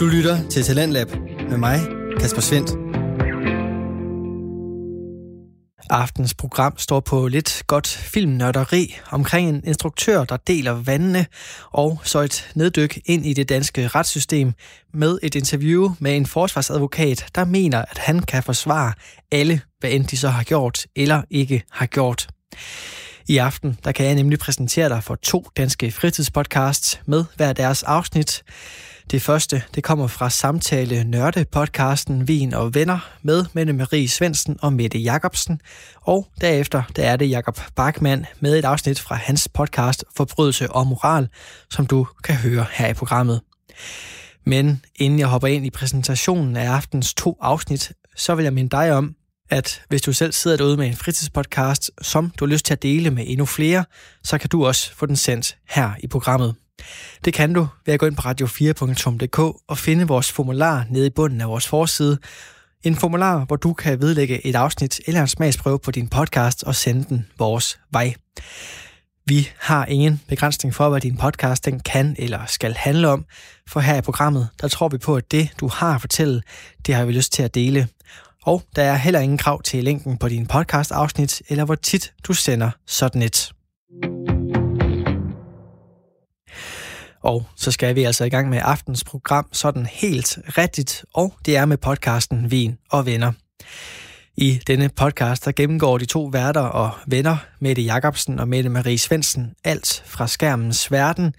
[0.00, 1.10] Du lytter til Talentlab
[1.50, 1.80] med mig,
[2.20, 2.70] Kasper Svendt.
[5.90, 11.26] Aftens program står på lidt godt filmnørderi omkring en instruktør, der deler vandene,
[11.70, 14.52] og så et neddyk ind i det danske retssystem
[14.94, 18.92] med et interview med en forsvarsadvokat, der mener, at han kan forsvare
[19.32, 22.28] alle, hvad end de så har gjort eller ikke har gjort.
[23.28, 27.82] I aften der kan jeg nemlig præsentere dig for to danske fritidspodcasts med hver deres
[27.82, 28.42] afsnit.
[29.10, 34.58] Det første, det kommer fra samtale Nørde podcasten Vin og Venner med Mette Marie Svensen
[34.62, 35.60] og Mette Jacobsen.
[36.00, 40.86] Og derefter, der er det Jakob Bachmann med et afsnit fra hans podcast Forbrydelse og
[40.86, 41.28] Moral,
[41.70, 43.40] som du kan høre her i programmet.
[44.46, 48.70] Men inden jeg hopper ind i præsentationen af aftens to afsnit, så vil jeg minde
[48.70, 49.14] dig om,
[49.50, 52.82] at hvis du selv sidder derude med en fritidspodcast, som du har lyst til at
[52.82, 53.84] dele med endnu flere,
[54.24, 56.54] så kan du også få den sendt her i programmet.
[57.24, 59.38] Det kan du ved at gå ind på radio4.dk
[59.68, 62.18] og finde vores formular nede i bunden af vores forside.
[62.82, 66.74] En formular, hvor du kan vedlægge et afsnit eller en smagsprøve på din podcast og
[66.74, 68.14] sende den vores vej.
[69.26, 73.24] Vi har ingen begrænsning for, hvad din podcast den kan eller skal handle om,
[73.68, 76.42] for her i programmet, der tror vi på, at det, du har at fortælle,
[76.86, 77.88] det har vi lyst til at dele.
[78.42, 82.32] Og der er heller ingen krav til linken på din podcast-afsnit, eller hvor tit du
[82.32, 83.52] sender sådan et.
[87.22, 91.56] Og så skal vi altså i gang med aftens program sådan helt rigtigt, og det
[91.56, 93.32] er med podcasten Vin og Venner.
[94.36, 98.98] I denne podcast der gennemgår de to værter og venner, Mette Jacobsen og Mette Marie
[98.98, 101.34] Svensen, alt fra skærmens verden.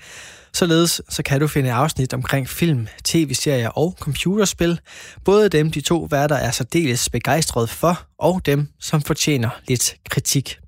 [0.54, 4.80] Således så kan du finde afsnit omkring film, tv-serier og computerspil.
[5.26, 10.60] Både dem, de to værter er særdeles begejstrede for, og dem, som fortjener lidt kritik.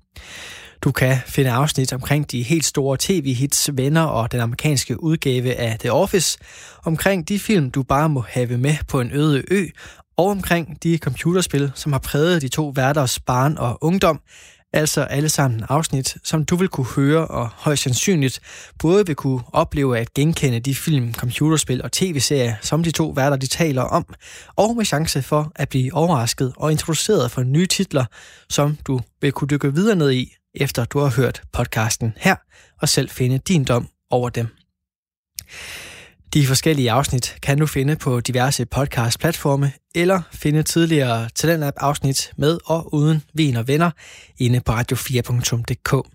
[0.84, 5.78] Du kan finde afsnit omkring de helt store tv-hits, venner og den amerikanske udgave af
[5.78, 6.38] The Office,
[6.84, 9.66] omkring de film, du bare må have med på en øde ø,
[10.16, 14.20] og omkring de computerspil, som har præget de to værters barn og ungdom,
[14.72, 18.40] altså alle sammen afsnit, som du vil kunne høre og højst sandsynligt
[18.78, 23.36] både vil kunne opleve at genkende de film, computerspil og tv-serier, som de to værter
[23.36, 24.14] de taler om,
[24.56, 28.04] og med chance for at blive overrasket og introduceret for nye titler,
[28.48, 32.36] som du vil kunne dykke videre ned i, efter du har hørt podcasten her,
[32.80, 34.48] og selv finde din dom over dem.
[36.34, 42.94] De forskellige afsnit kan du finde på diverse podcast-platforme, eller finde tidligere Talentlab-afsnit med og
[42.94, 43.90] uden vin og venner
[44.38, 46.08] inde på radio4.dk.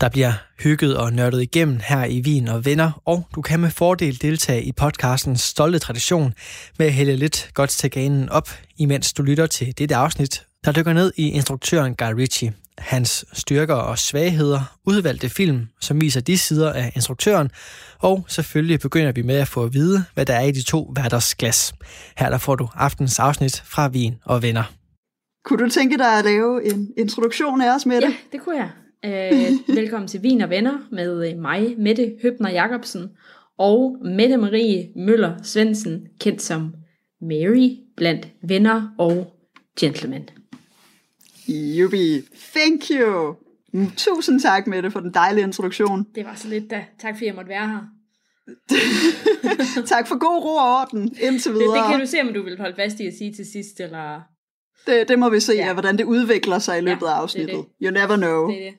[0.00, 3.70] Der bliver hygget og nørdet igennem her i Vin og Venner, og du kan med
[3.70, 6.34] fordel deltage i podcastens stolte tradition
[6.78, 10.72] med at hælde lidt godt til ganen op, imens du lytter til dette afsnit, der
[10.72, 16.38] dykker ned i instruktøren Guy Ritchie hans styrker og svagheder, udvalgte film, som viser de
[16.38, 17.50] sider af instruktøren,
[17.98, 20.92] og selvfølgelig begynder vi med at få at vide, hvad der er i de to
[20.96, 21.74] værters glas.
[22.16, 24.72] Her der får du aftens afsnit fra Vin og Venner.
[25.44, 28.02] Kunne du tænke dig at lave en introduktion af os med det?
[28.02, 28.70] Ja, det kunne jeg.
[29.04, 33.08] Øh, velkommen til Vin og Venner med øh, mig, Mette Høbner Jacobsen,
[33.58, 36.74] og Mette Marie Møller Svensen, kendt som
[37.20, 39.32] Mary blandt venner og
[39.80, 40.28] gentlemen.
[41.48, 42.22] Jubi,
[42.54, 43.36] thank you.
[43.96, 46.06] Tusind tak, Mette, for den dejlige introduktion.
[46.14, 46.84] Det var så lidt da.
[46.98, 47.80] Tak fordi jeg måtte være her.
[49.94, 51.68] tak for god ro og orden indtil videre.
[51.68, 53.80] Det, det kan du se, om du vil holde fast i at sige til sidst,
[53.80, 54.20] eller...
[54.86, 55.72] Det, det må vi se, ja.
[55.72, 57.56] hvordan det udvikler sig i løbet ja, af afsnittet.
[57.56, 57.86] Det det.
[57.86, 58.48] You never know.
[58.48, 58.78] Det er det.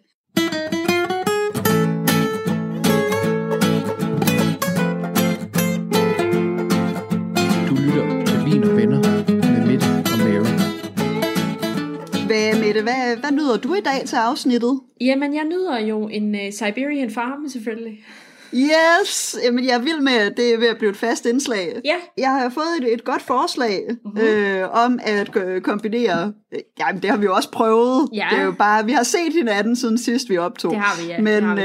[12.76, 14.80] Mette, hvad, hvad nyder du i dag til afsnittet?
[15.02, 18.06] Jamen, jeg nyder jo en uh, Siberian Farm, selvfølgelig.
[18.54, 19.38] Yes!
[19.44, 21.82] Jamen, jeg er vild med, at det er ved at blive et fast indslag.
[21.86, 21.96] Ja.
[22.18, 24.22] Jeg har fået et, et godt forslag uh-huh.
[24.22, 26.34] øh, om at øh, kombinere...
[26.54, 28.10] Øh, jamen, det har vi jo også prøvet.
[28.14, 28.28] Ja.
[28.32, 28.86] Det er jo bare...
[28.86, 30.72] Vi har set hinanden siden sidst, vi optog.
[30.72, 31.22] Det har vi, ja.
[31.22, 31.56] Men det har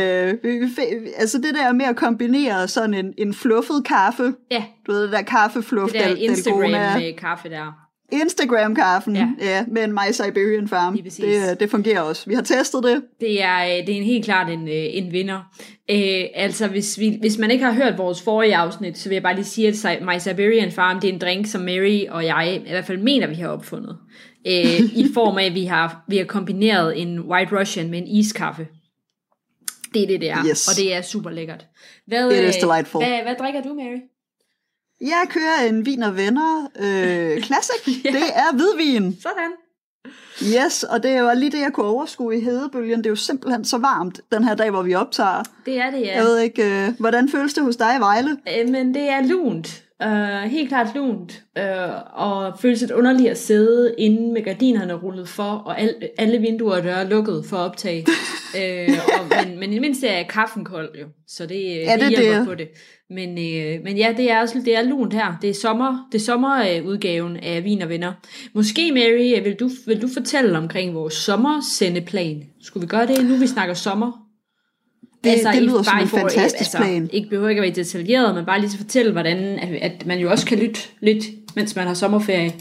[0.42, 0.48] vi.
[0.48, 4.34] Øh, altså det der med at kombinere sådan en, en fluffet kaffe.
[4.50, 4.64] Ja.
[4.86, 5.92] Du ved, det der kaffefluff.
[5.92, 6.98] Det der Dal- Instagram Dalgona.
[6.98, 7.89] med kaffe der.
[8.12, 9.28] Instagram-kaffen, ja.
[9.40, 9.64] Ja.
[9.68, 10.94] med en My Siberian Farm.
[10.94, 11.24] Lige præcis.
[11.24, 12.22] Det, det fungerer også.
[12.26, 13.02] Vi har testet det.
[13.20, 15.36] Det er, øh, det er en helt klart en, øh, en vinder.
[15.90, 19.22] Øh, altså, hvis, vi, hvis man ikke har hørt vores forrige afsnit, så vil jeg
[19.22, 22.62] bare lige sige, at My Siberian Farm, det er en drink, som Mary og jeg
[22.66, 23.96] i hvert fald mener, vi har opfundet.
[24.46, 28.08] Øh, I form af, at vi har, vi har kombineret en White Russian med en
[28.08, 28.66] iskaffe.
[29.94, 30.44] Det er det, det er.
[30.50, 30.68] Yes.
[30.68, 31.66] Og det er super lækkert.
[32.06, 33.04] Hvad, It is øh, delightful.
[33.04, 34.00] Hvad, hvad drikker du, Mary?
[35.00, 38.04] Jeg kører en vin og venner øh, classic.
[38.04, 38.10] Ja.
[38.10, 39.16] Det er hvidvin.
[39.22, 39.52] Sådan.
[40.42, 42.98] Yes, og det var lige det, jeg kunne overskue i hedebølgen.
[42.98, 45.42] Det er jo simpelthen så varmt den her dag, hvor vi optager.
[45.66, 46.14] Det er det, ja.
[46.16, 48.36] Jeg ved ikke, øh, hvordan føles det hos dig i Vejle?
[48.58, 49.82] Øh, Men det er lunt.
[50.06, 55.28] Uh, helt klart lunt, uh, og føles lidt underligt at sidde inde med gardinerne rullet
[55.28, 58.06] for, og al, alle vinduer og døre lukket for at optage.
[58.54, 62.00] uh, og, men, men i det mindste er kaffen kold jo, så det, Ja, det
[62.00, 62.46] det er hjælper det.
[62.46, 62.68] på det.
[63.10, 65.36] Men, uh, men ja, det er også det er lunt her.
[65.42, 68.12] Det er sommer, det er sommerudgaven af Vin og Venner.
[68.54, 72.42] Måske, Mary, øh, vil du, vil du fortælle omkring vores sommersendeplan?
[72.62, 74.29] Skulle vi gøre det, nu vi snakker sommer?
[75.24, 77.10] Det, altså, det i- lyder som i en forhold- fantastisk altså, plan.
[77.12, 80.18] Ikke behøver ikke at være detaljeret, men bare lige så fortælle, hvordan at, at man
[80.18, 81.24] jo også kan lytte lidt,
[81.56, 82.54] mens man har sommerferie.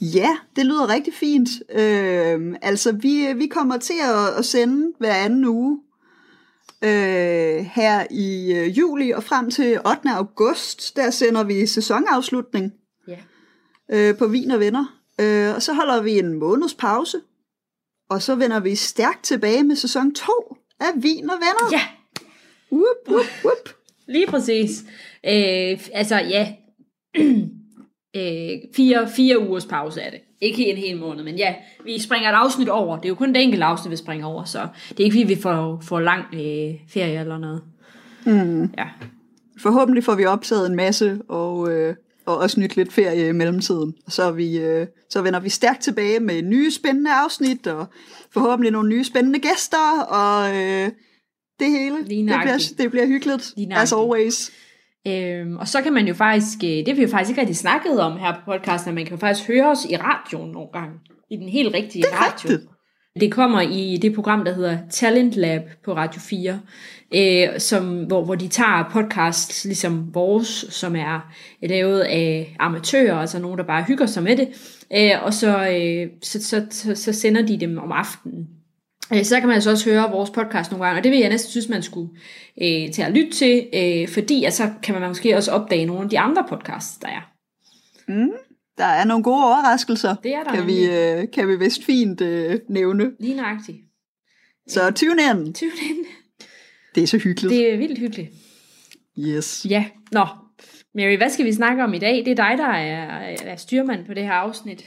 [0.00, 1.48] Ja, det lyder rigtig fint.
[1.74, 5.78] Øh, altså, vi, vi kommer til at, at sende hver anden uge
[6.84, 10.08] øh, her i øh, juli og frem til 8.
[10.16, 10.96] august.
[10.96, 12.72] Der sender vi sæsonafslutning
[13.08, 13.16] Ja.
[13.92, 14.98] øh, på Vin og Venner.
[15.20, 17.18] Øh, og så holder vi en måneds pause.
[18.10, 20.32] Og så vender vi stærkt tilbage med sæson 2
[20.82, 21.68] af Vin og Venner.
[21.72, 21.80] Ja,
[22.72, 23.68] Whoop, whoop, whoop.
[24.08, 24.84] lige præcis.
[25.26, 26.52] Øh, altså, ja.
[28.16, 30.20] øh, fire, fire ugers pause er det.
[30.40, 32.96] Ikke en hel måned, men ja, vi springer et afsnit over.
[32.96, 35.34] Det er jo kun det enkelte afsnit, vi springer over, så det er ikke fordi,
[35.34, 37.62] vi får, får lang øh, ferie eller noget.
[38.26, 38.62] Mm.
[38.78, 38.84] Ja.
[39.58, 41.94] Forhåbentlig får vi optaget en masse, og, øh,
[42.26, 43.94] og også nyt lidt ferie i mellemtiden.
[44.08, 47.86] Så, vi, øh, så vender vi stærkt tilbage med nye spændende afsnit, og
[48.32, 50.90] forhåbentlig nogle nye spændende gæster, og øh,
[51.60, 51.96] det hele.
[51.96, 54.50] Det bliver, det bliver hyggeligt, as always.
[55.06, 57.56] Øhm, og så kan man jo faktisk, øh, det har vi jo faktisk ikke rigtig
[57.56, 60.94] snakket om her på podcasten, at man kan faktisk høre os i radioen nogle gange.
[61.30, 62.50] I den helt rigtige Det er radio.
[62.50, 62.70] rigtigt.
[63.20, 66.60] Det kommer i det program, der hedder Talent Lab på Radio 4,
[67.14, 71.32] øh, som, hvor, hvor de tager podcasts ligesom vores, som er
[71.62, 74.48] lavet af amatører, altså nogen, der bare hygger sig med det,
[74.92, 78.48] øh, og så, øh, så, så, så, så sender de dem om aftenen.
[79.14, 81.28] Øh, så kan man altså også høre vores podcast nogle gange, og det vil jeg
[81.28, 82.10] næsten synes, man skulle
[82.62, 86.02] øh, tage at lytte til, øh, fordi at så kan man måske også opdage nogle
[86.02, 87.32] af de andre podcasts, der er.
[88.08, 88.32] Mm.
[88.78, 92.20] Der er nogle gode overraskelser, Det er der kan, vi, øh, kan vi vist fint
[92.20, 93.10] øh, nævne.
[93.20, 93.78] Lige nøjagtigt.
[94.68, 95.54] Så tune in.
[95.54, 96.06] Tune ind.
[96.94, 97.50] Det er så hyggeligt.
[97.50, 98.30] Det er vildt hyggeligt.
[99.18, 99.66] Yes.
[99.70, 100.26] Ja, nå.
[100.94, 102.22] Mary, hvad skal vi snakke om i dag?
[102.24, 104.86] Det er dig, der er, er styrmand på det her afsnit.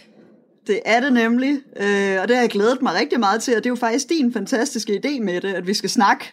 [0.68, 3.64] Det er det nemlig, øh, og det har jeg glædet mig rigtig meget til, og
[3.64, 6.26] det er jo faktisk din fantastiske idé med det, at vi skal snakke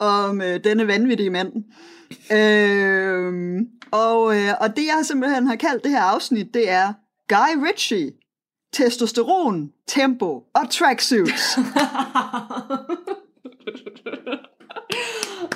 [0.00, 1.52] om øh, denne vanvittige mand.
[2.32, 6.92] Øh, og, øh, og det jeg simpelthen har kaldt det her afsnit, det er
[7.28, 8.10] Guy Ritchie,
[8.72, 11.58] testosteron, tempo og tracksuits.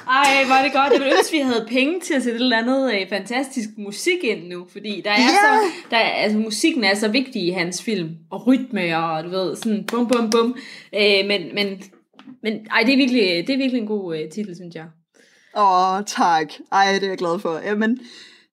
[0.09, 0.93] Ej, var det godt.
[0.93, 4.25] Jeg ville ønske, vi havde penge til at sætte et eller andet øh, fantastisk musik
[4.25, 5.29] ind nu, fordi der er Ja.
[5.29, 9.29] så, der er, altså, musikken er så vigtig i hans film, og rytme, og du
[9.29, 10.57] ved, sådan bum, bum, bum.
[10.95, 11.83] Øh, men, men,
[12.43, 14.85] men ej, det er virkelig, det er virkelig en god øh, titel, synes jeg.
[15.57, 16.53] Åh, tak.
[16.73, 17.61] Ej, det er jeg glad for.
[17.65, 18.01] Jamen,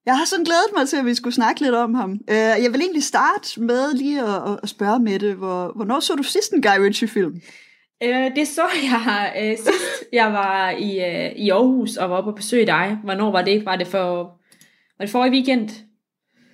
[0.06, 2.12] jeg har sådan glædet mig til, at vi skulle snakke lidt om ham.
[2.30, 6.24] Øh, jeg vil egentlig starte med lige at, at spørge Mette, hvor, hvornår så du
[6.24, 7.42] sidst en Guy Ritchie-film?
[8.04, 12.30] Øh, det så jeg øh, sidst, jeg var i, øh, i Aarhus og var oppe
[12.30, 12.98] og besøge dig.
[13.04, 13.66] Hvornår var det?
[13.66, 14.16] Var det for,
[14.98, 15.69] var det for i weekend?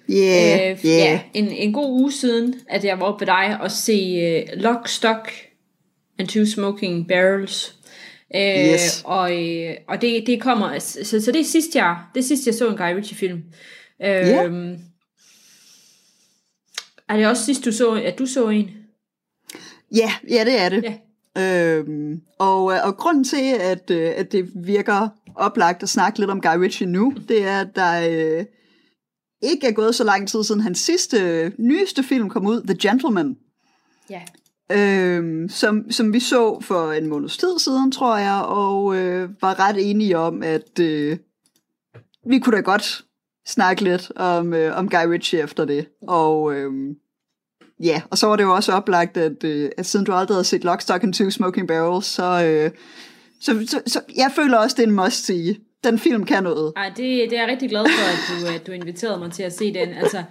[0.09, 3.71] Yeah, øh, ja, en, en god uge siden, at jeg var oppe ved dig og
[3.71, 5.31] se uh, Lock, Stock
[6.19, 7.74] and Two Smoking Barrels.
[8.35, 9.01] Øh, Yes.
[9.05, 12.45] Og, øh, og det, det kommer, så, så det er sidst jeg, det er sidst
[12.45, 13.43] jeg så en Guy Ritchie film.
[14.01, 14.43] Øh, Ja.
[17.09, 18.69] Er det også sidst du så, at du så en?
[19.95, 20.83] Ja, ja, det er det.
[20.83, 20.93] Ja.
[21.77, 26.31] Øhm, og, øh, og grunden til, at, øh, at det virker oplagt at snakke lidt
[26.31, 28.45] om Guy Ritchie nu, det er, at der øh,
[29.41, 33.37] ikke er gået så lang tid siden hans sidste, nyeste film kom ud, The Gentleman,
[34.09, 34.21] Ja
[34.71, 39.59] øh, som, som vi så for en måneds tid siden, tror jeg, og øh, var
[39.59, 41.17] ret enige om, at øh,
[42.27, 43.05] vi kunne da godt
[43.47, 45.87] snakke lidt om, øh, om Guy Ritchie efter det.
[46.07, 46.71] Og øh,
[47.83, 50.43] ja, og så var det jo også oplagt, at, øh, at siden du aldrig havde
[50.43, 52.71] set Lock, Stock and Two Smoking Barrels, så, øh,
[53.41, 55.55] så, så, så jeg føler også, det er en must-see.
[55.83, 56.73] Den film kan noget.
[56.75, 59.43] Ej, det, det er jeg rigtig glad for, at du, at du inviterede mig til
[59.43, 59.93] at se den.
[59.93, 60.23] Altså,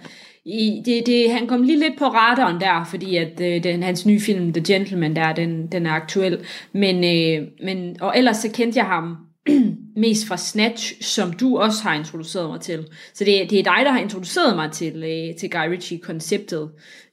[0.45, 4.05] i, det, det, han kom lige lidt på radaren der, fordi at øh, den, hans
[4.05, 6.45] nye film, The Gentleman, der, den, den er aktuel.
[6.73, 9.17] Men, øh, men, og ellers så kendte jeg ham
[9.95, 12.87] mest fra Snatch, som du også har introduceret mig til.
[13.13, 16.69] Så det, det er dig, der har introduceret mig til, øh, til Guy Ritchie-konceptet.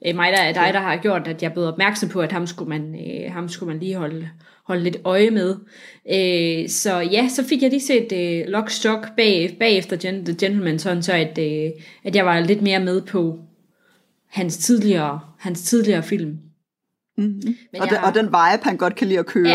[0.06, 2.46] Øh, mig, der er dig, der har gjort, at jeg blev opmærksom på, at ham
[2.46, 4.28] skulle man, øh, ham skulle man lige holde,
[4.72, 5.54] holde lidt øje med.
[6.12, 10.36] Øh, så ja, så fik jeg lige set øh, Lock Stock bag, bagefter Gen- The
[10.40, 11.70] Gentleman, sådan så at, øh,
[12.04, 13.38] at jeg var lidt mere med på
[14.30, 16.38] hans tidligere, hans tidligere film.
[17.18, 17.56] Mm-hmm.
[17.72, 19.48] Men Og, den, jeg- og den vibe, han godt kan lide at køre.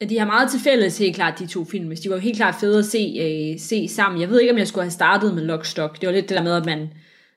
[0.00, 1.92] Ja, de har meget til fælles, helt klart, de to film.
[2.04, 4.20] De var helt klart fede at se, øh, se sammen.
[4.20, 6.00] Jeg ved ikke, om jeg skulle have startet med Lockstock.
[6.00, 6.88] Det var lidt det der med, at man,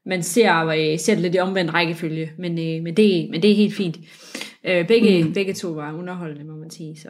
[0.06, 2.32] man ser, øh, ser det lidt i omvendt rækkefølge.
[2.40, 3.98] Men, øh, men, det, men det er helt fint.
[4.68, 5.34] Øh, begge, mm.
[5.34, 7.00] begge to var underholdende, må man sige.
[7.00, 7.10] Så.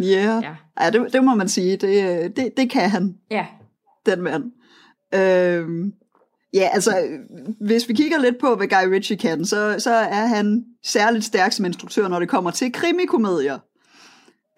[0.00, 0.42] Yeah.
[0.42, 1.76] Ja, ja det, det må man sige.
[1.76, 3.46] Det, det, det kan han, Ja,
[4.06, 4.52] den mand.
[5.14, 5.92] Øhm,
[6.54, 7.08] ja, altså,
[7.60, 11.52] hvis vi kigger lidt på, hvad Guy Ritchie kan, så, så er han særligt stærk
[11.52, 13.58] som instruktør, når det kommer til krimikomedier.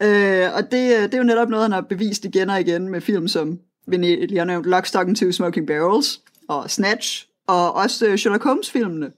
[0.02, 3.00] Øh, og det, det er jo netop noget, han har bevist igen og igen med
[3.00, 7.74] film som, vi lige har nævnt, Lock, Stock and Two Smoking Barrels, og Snatch, og
[7.74, 9.10] også øh, Sherlock Holmes-filmene.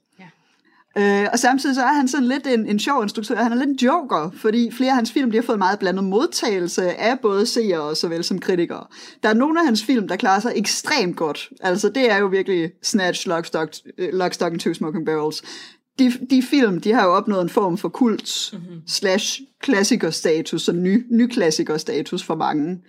[0.97, 3.35] Øh, og samtidig så er han sådan lidt en, en sjov instruktør.
[3.35, 6.03] Han er lidt en joker, fordi flere af hans film de har fået meget blandet
[6.03, 8.83] modtagelse af både seere og såvel som kritikere.
[9.23, 11.49] Der er nogle af hans film, der klarer sig ekstremt godt.
[11.61, 15.43] Altså det er jo virkelig Snatch, Lock, Stock, øh, Lock, Stock and Two Smoking Barrels.
[15.99, 18.81] De, de film, de har jo opnået en form for kult mm-hmm.
[18.87, 22.79] slash klassikerstatus og ny, ny klassikerstatus for mange.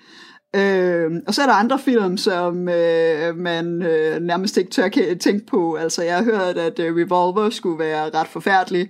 [0.57, 4.88] Øh, og så er der andre film, som øh, man øh, nærmest ikke tør
[5.21, 5.75] tænke på.
[5.75, 8.88] Altså, jeg har hørt, at øh, Revolver skulle være ret forfærdelig.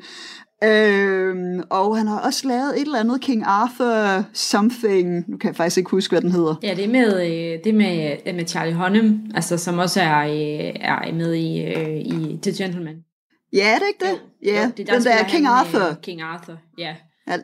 [0.65, 5.31] Øh, og han har også lavet et eller andet King Arthur something.
[5.31, 6.55] Nu kan jeg faktisk ikke huske, hvad den hedder.
[6.62, 10.19] Ja, det er med, øh, det med, øh, med Charlie Hunnam, altså, som også er,
[10.19, 12.97] øh, er med i, øh, i The Gentleman.
[13.53, 14.21] Ja, er det ikke det?
[14.45, 15.95] Ja, Jo, det er den der King Arthur.
[16.03, 16.95] King Arthur, ja.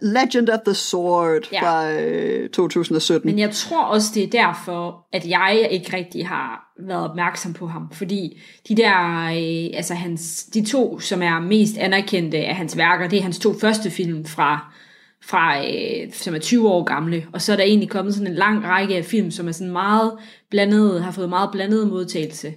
[0.03, 1.61] Legend of the Sword Ja.
[1.63, 3.31] fra øh, 2017.
[3.31, 7.67] Men jeg tror også, det er derfor, at jeg ikke rigtig har været opmærksom på
[7.67, 7.91] ham.
[7.93, 13.09] Fordi de der, øh, altså hans, de to, som er mest anerkendte af hans værker,
[13.09, 14.73] det er hans to første film fra,
[15.25, 17.27] fra øh, som er 20 år gamle.
[17.33, 19.73] Og så er der egentlig kommet sådan en lang række af film, som er sådan
[19.73, 20.13] meget
[20.51, 22.49] blandet, har fået meget blandet modtagelse.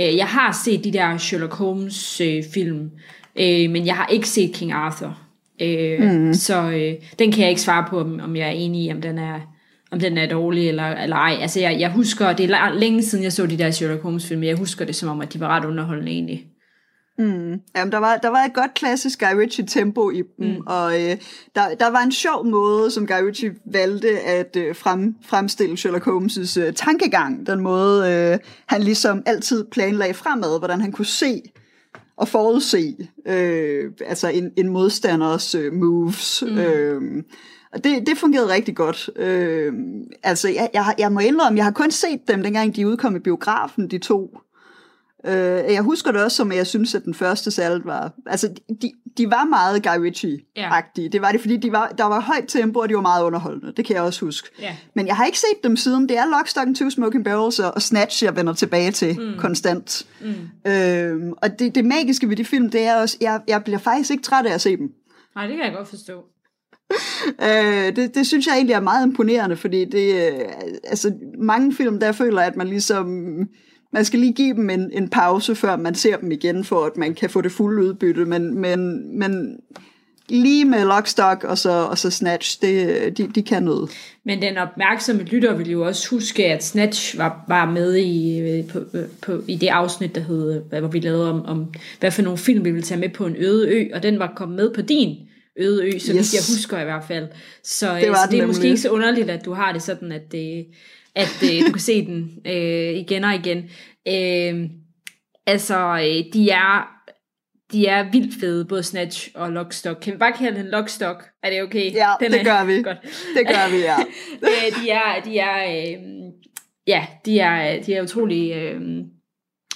[0.00, 2.90] Øh, jeg har set de der Sherlock Holmes øh, film,
[3.36, 5.18] øh, men jeg har ikke set King Arthur.
[5.60, 6.34] Øh, mm.
[6.34, 9.00] Så øh, den kan jeg ikke svare på, om, om jeg er enig i, om
[9.00, 9.40] den er,
[9.90, 11.36] om den er dårlig eller, eller ej.
[11.40, 14.40] Altså jeg, jeg husker, det er længe siden jeg så de der Sherlock Holmes film,
[14.40, 16.46] men jeg husker det som om, at de var ret underholdende egentlig.
[17.76, 20.62] Jamen, der var, der var et godt klassisk Guy Ritchie tempo i dem, mm.
[20.66, 21.16] og øh,
[21.54, 26.06] der, der var en sjov måde, som Guy Ritchie valgte at øh, frem, fremstille Sherlock
[26.06, 27.46] Holmes' øh, tankegang.
[27.46, 31.42] Den måde, øh, han ligesom altid planlagde fremad, hvordan han kunne se
[32.20, 32.96] og forudse
[33.26, 36.42] øh, altså en, en modstanders øh, moves.
[36.46, 36.58] Mm.
[36.58, 37.22] Øh,
[37.72, 39.10] og det, det fungerede rigtig godt.
[39.16, 39.72] Øh,
[40.22, 43.18] altså, jeg, jeg, jeg må indrømme, jeg har kun set dem, dengang de udkom i
[43.18, 44.38] biografen, de to.
[45.26, 48.12] Øh, jeg husker det også som, at jeg synes, at den første salt var...
[48.26, 48.48] Altså,
[48.82, 51.08] de, de var meget Guy Ritchie-agtige.
[51.08, 53.72] Det var det, fordi de var, der var højt tempo, og de var meget underholdende.
[53.76, 54.48] Det kan jeg også huske.
[54.60, 54.76] Ja.
[54.94, 56.08] Men jeg har ikke set dem siden.
[56.08, 59.38] Det er Lock, Stock and Two Smoking Barrels og Snatch, jeg vender tilbage til mm.
[59.38, 60.06] konstant.
[60.20, 60.70] Mm.
[60.70, 64.10] Øhm, og det, det magiske ved de film, det er også, jeg, jeg bliver faktisk
[64.10, 64.92] ikke træt af at se dem.
[65.34, 66.22] Nej, det kan jeg godt forstå.
[67.42, 70.48] Øh, det, det synes jeg egentlig er meget imponerende, fordi det, øh,
[70.84, 73.36] altså, mange film, der føler, at man ligesom,
[73.92, 76.96] man skal lige give dem en, en pause, før man ser dem igen, for at
[76.96, 79.60] man kan få det fulde udbytte, men, men, men
[80.30, 83.90] lige med Lockstock og så, og så Snatch, det, de, de kan noget.
[84.24, 88.80] Men den opmærksomme lytter vil jo også huske, at Snatch var, var med i, på,
[89.22, 92.64] på, i det afsnit, der hed, hvor vi lavede om, om, hvad for nogle film
[92.64, 95.16] vi ville tage med på en øde ø, og den var kommet med på din
[95.56, 96.14] øde ø, så yes.
[96.14, 97.28] Vidt jeg husker i hvert fald.
[97.64, 98.70] Så Det var så det er måske nemlig.
[98.70, 100.66] ikke så underligt, at du har det sådan, at, det,
[101.14, 103.58] at øh, du kan se den øh, igen og igen.
[104.08, 104.70] Øh,
[105.46, 107.00] altså, øh, de er
[107.72, 110.00] de er vildt fede, både Snatch og Lockstock.
[110.00, 111.24] Kan vi bare kalde den Lockstock?
[111.42, 111.94] Er det okay?
[111.94, 112.82] Ja, den det er, gør vi.
[112.82, 112.98] Godt.
[113.36, 113.96] Det gør vi, ja.
[114.48, 116.02] øh, de er, de er, øh,
[116.86, 118.80] ja, de er, de er utrolig, øh,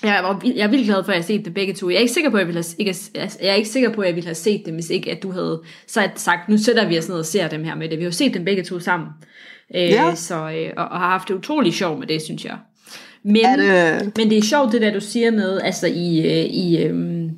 [0.02, 1.90] jeg, var, jeg er vildt glad for, at jeg har set dem begge to.
[1.90, 4.00] Jeg er ikke sikker på, at jeg ville have, ikke, jeg er ikke sikker på,
[4.00, 6.88] at jeg ville have set dem, hvis ikke at du havde så sagt, nu sætter
[6.88, 7.98] vi os ned og ser dem her med det.
[7.98, 9.08] Vi har jo set dem begge to sammen.
[9.74, 10.14] Øh, Ja.
[10.14, 12.56] så, øh, og, og, har haft det utrolig sjovt med det, synes jeg.
[13.22, 13.56] Men, Er
[13.98, 17.30] det- men det er sjovt, det der du siger med, altså i, øh, i, øh,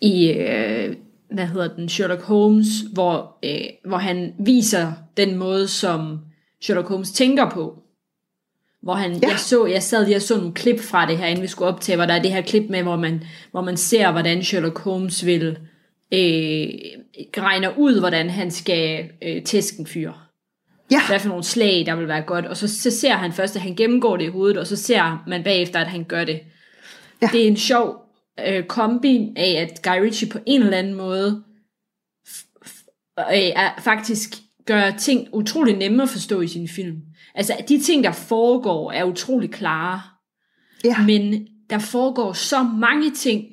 [0.00, 0.96] i øh,
[1.34, 6.18] hvad hedder den, Sherlock Holmes, hvor, øh, hvor han viser den måde, som
[6.62, 7.74] Sherlock Holmes tænker på.
[8.82, 9.28] Hvor han, ja.
[9.28, 11.68] jeg, så, jeg sad lige og så nogle klip fra det her, inden vi skulle
[11.68, 14.78] optage, hvor der er det her klip med, hvor man, hvor man ser, hvordan Sherlock
[14.78, 15.46] Holmes vil
[16.12, 16.68] øh,
[17.38, 20.12] regner ud, hvordan han skal øh, tæske en fyr.
[20.90, 22.46] Ja, Hvad for nogle slag, der vil være godt.
[22.46, 25.24] Og så, så ser han først, at han gennemgår det i hovedet, og så ser
[25.26, 26.40] man bagefter, at han gør det.
[27.22, 27.28] Ja.
[27.32, 27.96] Det er en sjov
[28.46, 31.42] øh, kombi af, at Guy Ritchie på en eller anden måde
[33.18, 34.34] øh, er, faktisk
[34.66, 36.96] gør ting utrolig nemme at forstå i sin film.
[37.34, 40.00] Altså, de ting, der foregår, er utrolig klare.
[40.84, 40.96] ja.
[41.06, 43.44] Men der foregår så mange ting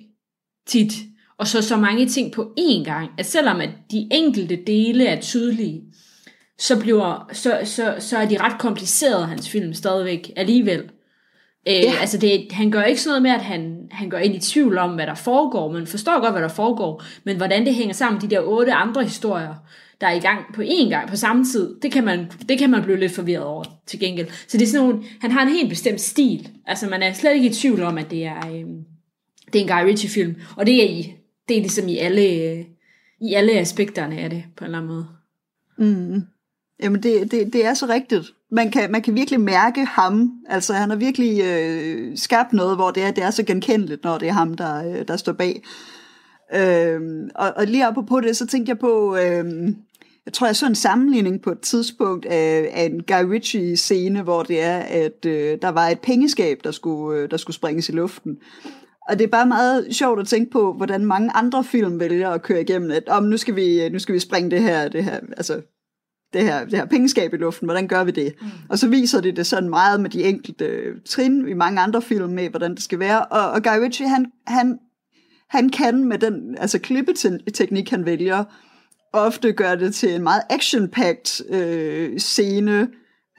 [0.67, 0.91] tit,
[1.37, 5.21] og så så mange ting på én gang, at selvom at de enkelte dele er
[5.21, 5.81] tydelige,
[6.59, 10.79] så, bliver, så, så, så er de ret komplicerede, hans film stadigvæk alligevel.
[11.67, 11.93] Øh, ja.
[12.01, 14.77] Altså det, han gør ikke sådan noget med, at han, han går ind i tvivl
[14.77, 18.21] om, hvad der foregår, men forstår godt, hvad der foregår, men hvordan det hænger sammen,
[18.21, 19.55] de der otte andre historier,
[20.01, 22.69] der er i gang på én gang, på samme tid, det kan man, det kan
[22.69, 24.27] man blive lidt forvirret over til gengæld.
[24.47, 26.49] Så det er sådan nogle, han har en helt bestemt stil.
[26.65, 28.65] Altså man er slet ikke i tvivl om, at det er, øh,
[29.53, 31.13] det er en Guy Ritchie film, og det er i,
[31.47, 32.65] det er ligesom i alle, øh,
[33.21, 35.07] i alle aspekterne af det, på en eller anden måde.
[35.77, 36.21] Mm.
[36.83, 38.25] Jamen, det, det, det er så rigtigt.
[38.51, 40.31] Man kan, man kan virkelig mærke ham.
[40.49, 44.17] Altså, han har virkelig øh, skabt noget, hvor det er, det er så genkendeligt, når
[44.17, 45.63] det er ham, der, øh, der står bag.
[46.55, 47.01] Øh,
[47.35, 49.73] og, og lige op på det, så tænkte jeg på, Øh,
[50.27, 54.43] jeg tror, jeg så en sammenligning på et tidspunkt af, af en Guy Ritchie-scene, hvor
[54.43, 57.91] det er, at øh, der var et pengeskab, der skulle, øh, der skulle springes i
[57.91, 58.37] luften.
[59.09, 62.41] Og det er bare meget sjovt at tænke på, hvordan mange andre film vælger at
[62.41, 65.19] køre igennem, at om nu skal vi, nu skal vi springe det her, det her,
[65.37, 65.61] altså
[66.33, 68.33] det her, det her pengeskab i luften, hvordan gør vi det?
[68.41, 68.47] Mm.
[68.69, 72.29] Og så viser det det sådan meget med de enkelte trin i mange andre film
[72.29, 73.25] med, hvordan det skal være.
[73.25, 74.79] Og, og Guy Ritchie, han, han,
[75.49, 78.43] han kan med den altså klippeteknik, han vælger,
[79.13, 82.87] ofte gøre det til en meget action-packed øh, scene,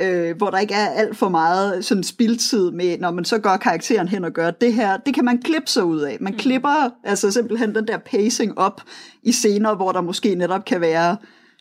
[0.02, 3.56] øh, hvor der ikke er alt for meget sådan spildtid med, når man så går
[3.56, 6.16] karakteren hen og gør det her, det kan man klippe sig ud af.
[6.20, 6.38] Man mm.
[6.38, 8.82] klipper altså simpelthen den der pacing op
[9.22, 11.16] i scener, hvor der måske netop kan være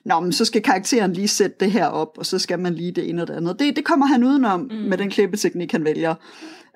[0.06, 2.92] Nå, men så skal karakteren lige sætte det her op, og så skal man lige
[2.92, 3.60] det ene og det andet.
[3.60, 4.75] Det, det kommer han udenom mm.
[4.75, 6.16] med den klippeteknik, han vælger.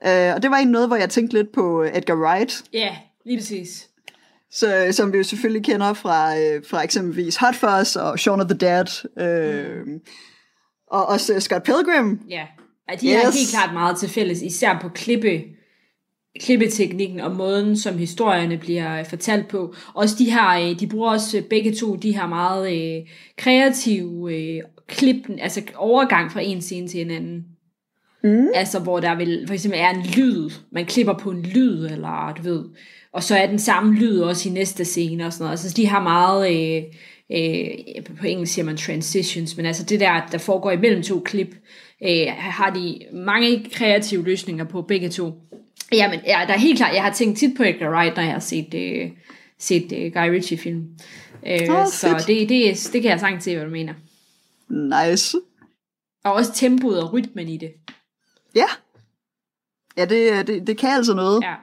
[0.05, 2.63] Uh, og det var en noget, hvor jeg tænkte lidt på Edgar Wright.
[2.73, 3.87] Ja, yeah, lige præcis.
[4.51, 8.47] Så, som vi jo selvfølgelig kender fra, uh, fra eksempelvis Hot Fuzz og Shaun of
[8.47, 9.05] the Dead.
[9.21, 9.99] Uh, mm.
[10.91, 12.19] Og også Scott Pilgrim.
[12.29, 12.45] Ja,
[12.89, 13.23] ja de yes.
[13.23, 15.41] har helt klart meget til fælles, især på klippe
[16.39, 19.75] klippeteknikken og måden, som historierne bliver fortalt på.
[19.93, 23.07] Også de har, øh, de bruger også øh, begge to, de har meget øh,
[23.37, 27.45] kreative øh, klip, altså overgang fra en scene til en anden.
[28.23, 28.47] Mm.
[28.55, 32.33] Altså hvor der vil, for eksempel er en lyd, man klipper på en lyd, eller
[32.37, 32.63] du ved,
[33.13, 35.51] og så er den samme lyd også i næste scene og sådan noget.
[35.51, 36.83] Altså de har meget, øh,
[37.31, 41.55] øh, på engelsk siger man transitions, men altså det der, der foregår imellem to klip,
[42.03, 45.33] øh, har de mange kreative løsninger på begge to.
[45.93, 48.31] Jamen, ja, der er helt klart, jeg har tænkt tit på Edgar Wright, når jeg
[48.31, 49.11] har set, øh,
[49.59, 50.87] set øh, Guy Ritchie-film.
[51.47, 53.93] Øh, oh, så det, det, det kan jeg sagtens se, hvad du mener.
[54.69, 55.37] Nice.
[56.23, 57.71] Og også tempoet og rytmen i det.
[58.55, 58.65] Ja.
[59.97, 61.43] Ja, det, det, det kan altså noget.
[61.43, 61.55] Ja.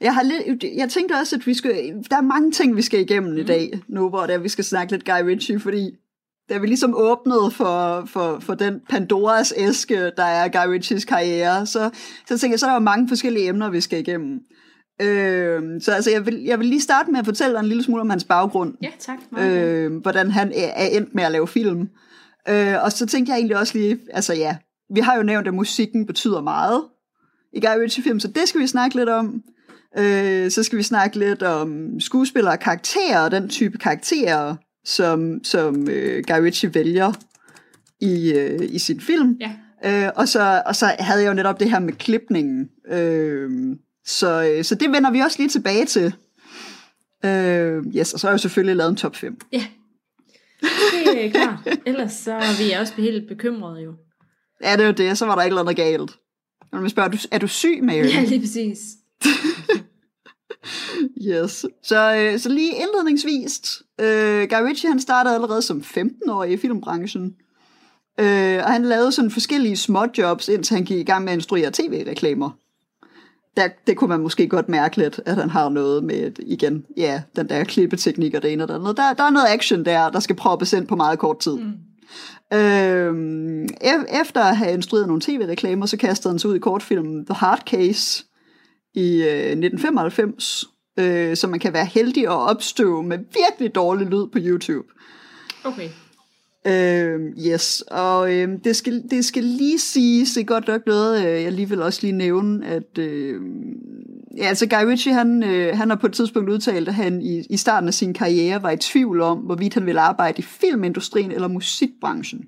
[0.00, 3.00] Jeg, har lidt, jeg tænkte også, at vi skal, der er mange ting, vi skal
[3.00, 3.38] igennem mm.
[3.38, 5.96] i dag, nu hvor det er, vi skal snakke lidt Guy Ritchie, fordi
[6.50, 11.66] da vi ligesom åbnede for, for, for den Pandoras æske, der er Guy Ritchies karriere,
[11.66, 11.90] så,
[12.28, 14.40] så tænkte jeg, så er der jo mange forskellige emner, vi skal igennem.
[15.02, 17.82] Øh, så altså, jeg vil, jeg vil lige starte med at fortælle dig en lille
[17.82, 18.74] smule om hans baggrund.
[18.82, 19.18] Ja, tak.
[19.38, 21.88] Øh, hvordan han er, er endt med at lave film.
[22.48, 24.56] Øh, og så tænkte jeg egentlig også lige, altså ja,
[24.94, 26.84] vi har jo nævnt, at musikken betyder meget
[27.52, 29.42] i Guy Ritchie-film, så det skal vi snakke lidt om.
[29.98, 35.44] Øh, så skal vi snakke lidt om skuespillere og karakterer, og den type karakterer, som,
[35.44, 37.12] som øh, Guy Ritchie vælger
[38.00, 39.38] i, øh, i sin film.
[39.40, 39.52] Ja.
[39.84, 42.68] Øh, og, så, og så havde jeg jo netop det her med klipningen.
[42.88, 46.14] Øh, så, øh, så det vender vi også lige tilbage til.
[47.24, 49.40] Øh, yes, og så har jeg jo selvfølgelig lavet en top 5.
[49.52, 49.66] Ja,
[51.04, 51.78] det er klart.
[51.86, 53.94] Ellers så er vi også helt bekymrede jo.
[54.62, 55.18] Ja, det er jo det.
[55.18, 56.10] Så var der ikke noget galt.
[56.72, 57.96] Men man spørger, er du, er du syg, Mary?
[57.96, 58.78] Ja, lige præcis.
[61.28, 61.66] yes.
[61.82, 67.34] Så, øh, så lige indledningsvis, øh, Guy Ritchie han startede allerede som 15-årig i filmbranchen.
[68.20, 71.70] Øh, og han lavede sådan forskellige småjobs, indtil han gik i gang med at instruere
[71.72, 72.50] tv-reklamer.
[73.56, 77.22] Der, det kunne man måske godt mærke lidt, at han har noget med, igen, ja,
[77.36, 78.96] den der klippeteknik og det ene og det andet.
[78.96, 81.56] Der, der er noget action der, der skal proppes ind på meget kort tid.
[81.56, 81.72] Mm.
[82.58, 83.68] Øhm,
[84.22, 87.62] efter at have instrueret nogle tv-reklamer, så kastede han sig ud i kortfilmen The Hard
[87.66, 88.24] Case
[88.94, 90.64] i øh, 1995,
[90.98, 94.88] øh, så man kan være heldig at opstøve med virkelig dårlig lyd på YouTube.
[95.64, 95.88] Okay.
[96.66, 101.26] Øh, yes, og øh, det, skal, det skal lige siges, det er godt nok noget,
[101.26, 103.40] øh, jeg lige vil også lige nævne, at øh,
[104.36, 107.42] ja, altså Guy Ritchie, han, øh, han har på et tidspunkt udtalt, at han i,
[107.50, 111.32] i starten af sin karriere var i tvivl om, hvorvidt han ville arbejde i filmindustrien
[111.32, 112.44] eller musikbranchen.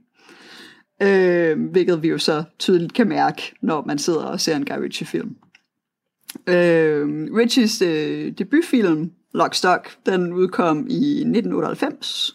[1.02, 4.78] Øh, hvilket vi jo så tydeligt kan mærke, når man sidder og ser en Guy
[4.82, 5.36] Ritchie-film.
[6.46, 12.32] Øh, Richies øh, debutfilm, Lock Stock, den udkom i 1998,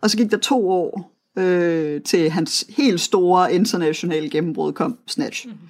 [0.00, 5.46] og så gik der to år øh, til hans helt store internationale gennembrud kom Snatch.
[5.46, 5.68] Mm-hmm.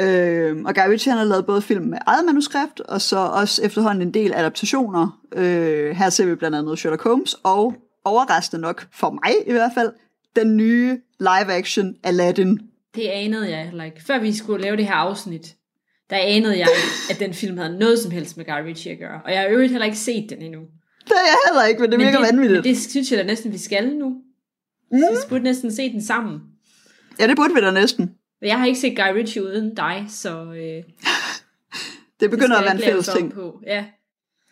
[0.00, 3.62] Øh, og Guy Ritchie han har lavet både film med eget manuskript, og så også
[3.62, 5.20] efterhånden en del adaptationer.
[5.34, 9.70] Øh, her ser vi blandt andet Sherlock Holmes og overraskende nok, for mig i hvert
[9.74, 9.92] fald,
[10.36, 12.60] den nye live-action Aladdin.
[12.94, 14.04] Det anede jeg heller ikke.
[14.04, 15.56] Før vi skulle lave det her afsnit,
[16.10, 16.68] der anede jeg
[17.10, 19.20] at den film havde noget som helst med Guy Ritchie at gøre.
[19.24, 20.60] Og jeg har øvrigt heller ikke set den endnu.
[21.04, 22.64] Det er jeg heller ikke, men det virker det, vanvittigt.
[22.64, 24.08] Men det synes jeg da næsten, vi skal nu.
[24.92, 24.98] Mm.
[24.98, 26.40] Vi burde næsten se den sammen.
[27.20, 28.10] Ja, det burde vi da næsten.
[28.40, 30.84] Men Jeg har ikke set Guy Ritchie uden dig, så øh, det
[32.20, 33.32] Det begynder skal at være en fælles ting.
[33.32, 33.60] På.
[33.66, 33.84] Ja.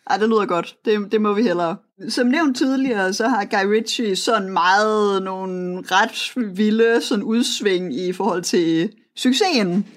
[0.09, 0.75] Ej, det lyder godt.
[0.85, 1.77] Det, det må vi hellere.
[2.09, 8.13] Som nævnt tidligere, så har Guy Ritchie sådan meget nogle ret vilde sådan udsving i
[8.13, 9.87] forhold til succesen,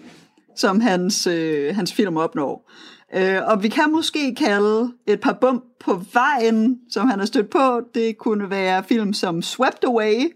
[0.56, 2.70] som hans, øh, hans film opnår.
[3.16, 7.50] Øh, og vi kan måske kalde et par bump på vejen, som han har stødt
[7.50, 7.80] på.
[7.94, 10.32] Det kunne være film som Swept Away,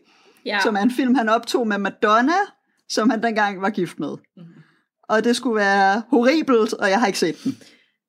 [0.46, 0.59] ja.
[0.62, 2.40] som er en film, han optog med Madonna,
[2.88, 4.16] som han dengang var gift med.
[5.09, 7.57] Og det skulle være horribelt, og jeg har ikke set den.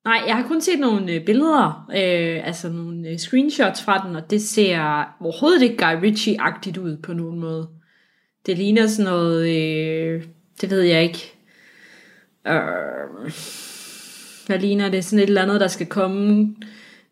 [0.04, 4.16] Nej, jeg har kun set nogle øh, billeder, øh, altså nogle øh, screenshots fra den,
[4.16, 7.68] og det ser overhovedet ikke Guy Ritchie-agtigt ud på nogen måde.
[8.46, 10.22] Det ligner sådan noget, øh,
[10.60, 11.39] det ved jeg ikke.
[12.46, 13.32] Øh,
[14.46, 15.04] hvad ligner det?
[15.04, 16.56] Sådan et eller andet, der skal komme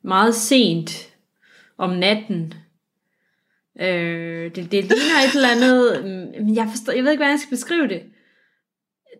[0.02, 1.14] meget sent
[1.78, 2.54] om natten.
[3.80, 7.40] Øh, det, det ligner et eller andet, mm, jeg, forstår, jeg ved ikke, hvordan jeg
[7.40, 8.02] skal beskrive det.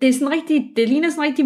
[0.01, 1.45] Det er sådan rigtig, det ligner sådan rigtig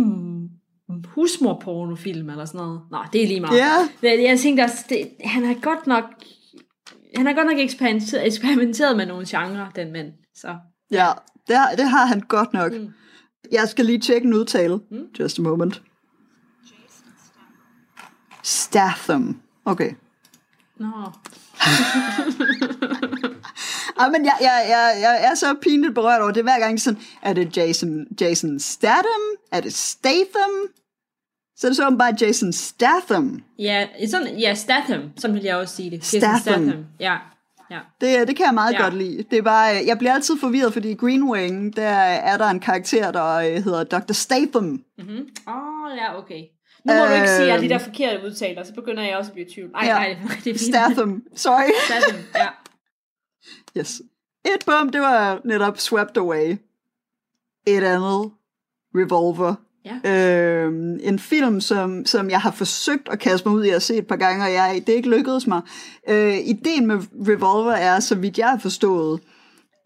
[1.14, 2.80] husmorpornofilm eller sådan noget.
[2.90, 3.58] Nå, det er lige meget.
[3.58, 3.88] Ja.
[4.02, 6.04] Men Jeg tænkte også, det, han har godt nok
[7.16, 10.12] han har godt nok eksperimenteret, eksperimenteret med nogle genrer, den mand.
[10.34, 10.56] Så
[10.90, 11.08] Ja,
[11.48, 12.72] det har, det har han godt nok.
[12.72, 12.92] Mm.
[13.50, 14.80] Jeg skal lige tjekke en udtale.
[15.20, 15.82] Just a moment.
[18.42, 19.40] Statham.
[19.64, 19.92] Okay.
[20.78, 20.86] Nå,
[23.96, 27.00] Ah, men jeg, jeg, jeg, jeg er så pinligt berørt over det hver gang sådan,
[27.22, 29.22] er det Jason, Jason Statham?
[29.52, 30.50] Er det Statham?
[31.56, 33.42] Så er det så bare Jason Statham.
[33.58, 35.96] ja, sådan, ja, Statham, sådan vil jeg også sige det.
[35.98, 36.40] Jason Statham.
[36.40, 36.84] Statham.
[37.00, 37.16] Ja,
[37.72, 37.80] ja.
[38.00, 38.82] Det, det kan jeg meget Ja.
[38.82, 39.22] godt lide.
[39.30, 42.60] Det er bare, jeg bliver altid forvirret, fordi i Green Wing, der er der en
[42.60, 44.12] karakter, der øh, hedder Dr.
[44.12, 44.64] Statham.
[44.98, 45.28] Mhm.
[45.48, 46.42] Åh, oh, ja, okay.
[46.84, 47.84] Nu må du ikke sige alle de der Øhm.
[47.84, 49.70] forkerte udtaler, så begynder jeg også at blive i tvivl.
[49.74, 49.94] Ej, Ja.
[49.94, 50.60] nej, det er fint.
[50.60, 51.22] Statham.
[51.36, 51.70] Sorry.
[51.86, 52.48] Statham, ja.
[53.80, 54.02] Yes.
[54.44, 56.56] Et bum, det var netop Swept Away.
[57.66, 58.30] Et andet,
[58.94, 59.54] Revolver.
[59.84, 60.10] Ja.
[60.10, 63.96] Øh, en film, som, som jeg har forsøgt at kaste mig ud i at se
[63.96, 65.60] et par gange, og jeg, det er ikke lykkedes mig.
[66.08, 69.20] Øh, ideen med Revolver er, så vidt jeg har forstået,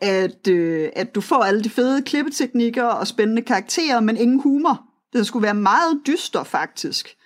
[0.00, 4.82] at, øh, at du får alle de fede klippeteknikker og spændende karakterer, men ingen humor.
[5.12, 7.16] Den skulle være meget dyster, faktisk.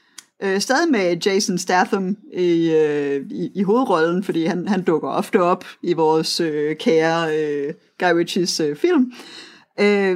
[0.43, 5.43] Øh, stadig med Jason Statham i, øh, i, i hovedrollen, fordi han, han dukker ofte
[5.43, 9.13] op i vores øh, kære øh, Guy Ritchies øh, film.
[9.13, 9.50] Øh,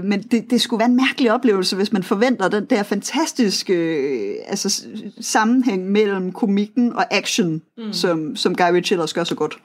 [0.05, 4.35] men det, det skulle være en mærkelig oplevelse, hvis man forventer den der fantastiske øh,
[4.47, 4.87] altså,
[5.21, 7.93] sammenhæng mellem komikken og action, mm.
[7.93, 9.59] som, som Guy Ritchie ellers gør så godt.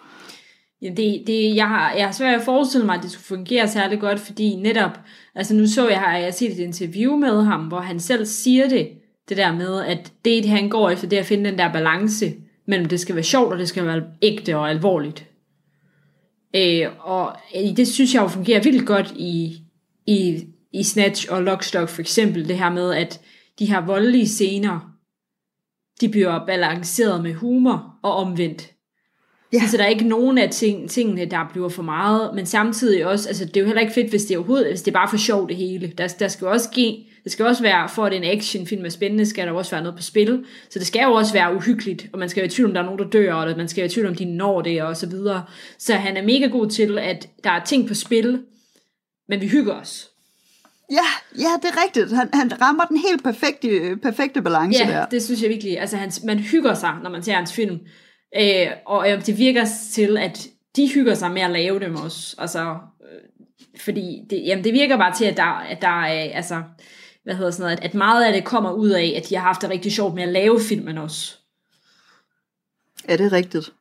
[0.81, 3.67] Jamen det, det, jeg, har, jeg har svært at forestille mig, at det skulle fungere
[3.67, 4.99] særlig godt, fordi netop,
[5.35, 8.69] altså nu så jeg, har jeg set et interview med ham, hvor han selv siger
[8.69, 8.89] det,
[9.29, 12.33] det der med, at det, han går efter, det er at finde den der balance
[12.67, 15.25] mellem det skal være sjovt, og det skal være ægte og alvorligt.
[16.55, 19.61] Øh, og øh, det synes jeg jo fungerer vildt godt i,
[20.09, 23.21] i, i Snatch og Lockstock for eksempel, det her med, at
[23.59, 24.79] de her voldelige scener,
[26.01, 28.71] de bliver balanceret med humor og omvendt.
[29.53, 29.67] Ja.
[29.67, 33.29] Så der er ikke nogen af ting, tingene, der bliver for meget, men samtidig også,
[33.29, 35.09] altså det er jo heller ikke fedt, hvis det er overhovedet, hvis det er bare
[35.09, 35.93] for sjovt det hele.
[35.97, 38.89] Der, der skal jo også give, det skal også være, for at en actionfilm er
[38.89, 40.45] spændende, skal der også være noget på spil.
[40.69, 42.81] Så det skal jo også være uhyggeligt, og man skal være i tvivl om, der
[42.81, 44.97] er nogen, der dør, og man skal være i tvivl om, de når det, og
[44.97, 45.43] så videre.
[45.77, 48.39] Så han er mega god til, at der er ting på spil,
[49.29, 50.09] men vi hygger os.
[50.91, 51.05] Ja,
[51.37, 52.11] ja, det er rigtigt.
[52.15, 55.05] Han, han rammer den helt perfekte, perfekte balance Ja, der.
[55.05, 55.79] det synes jeg virkelig.
[55.79, 57.79] Altså, han, man hygger sig, når man ser hans film.
[58.35, 62.35] Øh, og øh, det virker til, at de hygger sig med at lave dem også.
[62.37, 62.77] Altså,
[63.11, 63.49] øh,
[63.81, 66.63] fordi det, jamen, det virker bare til, at der, at der er, altså,
[67.23, 69.43] hvad hedder sådan noget, at, at meget af det kommer ud af, at de har
[69.43, 71.35] haft det rigtig sjovt med at lave filmen også.
[73.09, 73.73] Ja, det er rigtigt.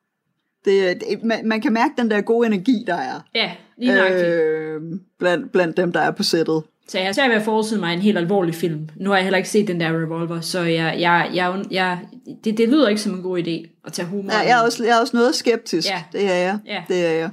[0.65, 4.29] Det, det, man, man kan mærke den der gode energi, der er Ja, lige nøjagtigt.
[4.29, 4.81] Øh.
[5.19, 6.63] blandt, blandt dem, der er på sættet.
[6.89, 8.89] Så jeg har svært ved at forestille mig en helt alvorlig film.
[8.97, 11.99] Nu har jeg heller ikke set den der Revolver, så jeg, jeg, jeg, jeg,
[12.45, 14.33] det, det lyder ikke som en god idé at tage humor.
[14.33, 15.89] Ja, jeg, er også, jeg er også noget skeptisk.
[15.89, 16.03] Ja.
[16.13, 16.59] Det er jeg.
[16.67, 16.83] Ja.
[16.89, 17.31] Det er jeg.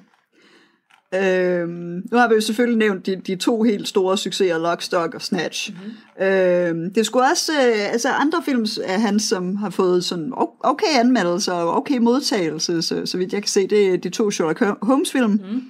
[1.13, 5.21] Øhm, nu har vi jo selvfølgelig nævnt de, de to helt store succeser, Lockstock og
[5.21, 5.71] Snatch.
[5.71, 5.79] Mhm.
[5.83, 6.25] Mm-hmm.
[6.27, 10.99] Øhm, det skulle også, øh, altså andre film af hans, som har fået sådan okay
[10.99, 14.63] anmeldelser og okay modtagelse, så, så vidt jeg kan se, det er de to Sherlock
[14.81, 15.29] Holmes film.
[15.29, 15.41] Mhm.
[15.43, 15.63] Mm-hmm.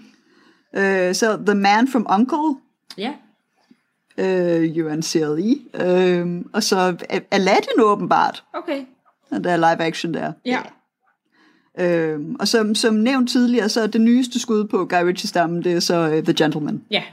[0.78, 2.62] Øh, så The Man from Uncle,
[2.98, 3.14] Ja,
[4.18, 6.96] øh, Yuan Lee, øh, og så
[7.32, 8.86] Aladdin åbenbart, okay.
[9.30, 10.34] den der live action der.
[10.46, 10.62] Ja.
[11.80, 15.74] Øhm, og som, som nævnt tidligere, så er det nyeste skud på Guy Ritchie-stammen, det
[15.74, 17.04] er så uh, The Gentleman, Ja,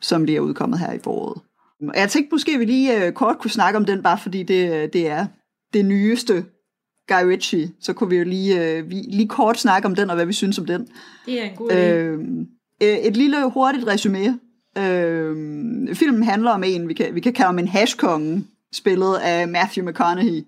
[0.00, 1.42] som lige er udkommet her i foråret.
[1.88, 4.74] Og Jeg tænkte måske, vi lige uh, kort kunne snakke om den, bare fordi det,
[4.74, 5.26] øh, det er
[5.74, 6.44] det nyeste
[7.08, 7.70] Guy Ritchie.
[7.80, 10.32] Så kunne vi jo lige, uh, vi, lige kort snakke om den, og hvad vi
[10.32, 10.88] synes om den.
[11.26, 11.74] det er en god idé.
[11.74, 12.18] Øh,
[12.80, 14.38] et lille hurtigt resume.
[14.78, 19.48] Øhm, filmen handler om en, vi kan, vi kan kalde ham en hashkonge, spillet af
[19.48, 20.42] Matthew McConaughey.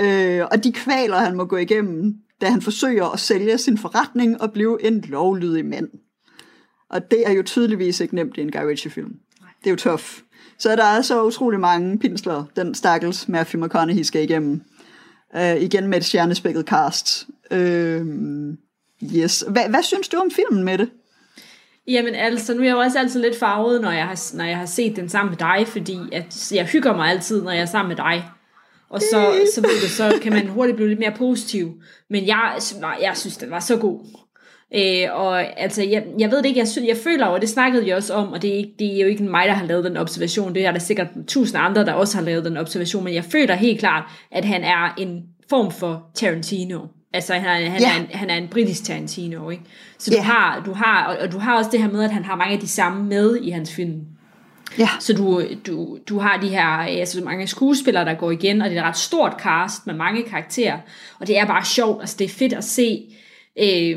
[0.00, 4.40] Øh, og de kvaler, han må gå igennem, da han forsøger at sælge sin forretning
[4.40, 5.88] og blive en lovlydig mand.
[6.90, 9.14] Og det er jo tydeligvis ikke nemt i en Guy Ritchie-film.
[9.58, 10.04] Det er jo tough.
[10.58, 14.62] Så der er så utrolig mange pinsler, den stakkels Matthew McConaughey skal igennem.
[15.36, 17.26] Øh, igen med et stjernespækket cast.
[17.50, 18.06] Øh,
[19.16, 19.44] yes.
[19.48, 20.90] Hva, hvad synes du om filmen med det?
[21.88, 24.56] Jamen altså, nu er jeg jo også altid lidt farvet, når jeg har, når jeg
[24.56, 27.66] har set den sammen med dig, fordi at jeg hygger mig altid, når jeg er
[27.66, 28.24] sammen med dig.
[28.90, 31.80] Og så, så, ved du, så kan man hurtigt blive lidt mere positiv.
[32.10, 34.00] Men jeg, nej, jeg synes, den var så god.
[34.74, 37.84] Øh, og altså, jeg, jeg ved det ikke, jeg, sy- jeg føler og det snakkede
[37.84, 39.84] vi også om, og det er, ikke, det er jo ikke mig, der har lavet
[39.84, 43.14] den observation, det er der sikkert tusind andre, der også har lavet den observation, men
[43.14, 46.80] jeg føler helt klart, at han er en form for Tarantino.
[47.12, 47.90] Altså, han er, han, Ja.
[47.92, 49.62] er, en, han er en britisk Tarantino, ikke?
[49.98, 50.22] Så du Ja.
[50.22, 52.54] har, du har, og, og du har også det her med, at han har mange
[52.54, 54.00] af de samme med i hans film.
[54.78, 54.88] Ja.
[55.00, 58.76] Så du, du, du har de her altså mange skuespillere, der går igen, og det
[58.78, 60.78] er et ret stort cast med mange karakterer.
[61.20, 63.02] Og det er bare sjovt, altså det er fedt at se,
[63.62, 63.96] øh,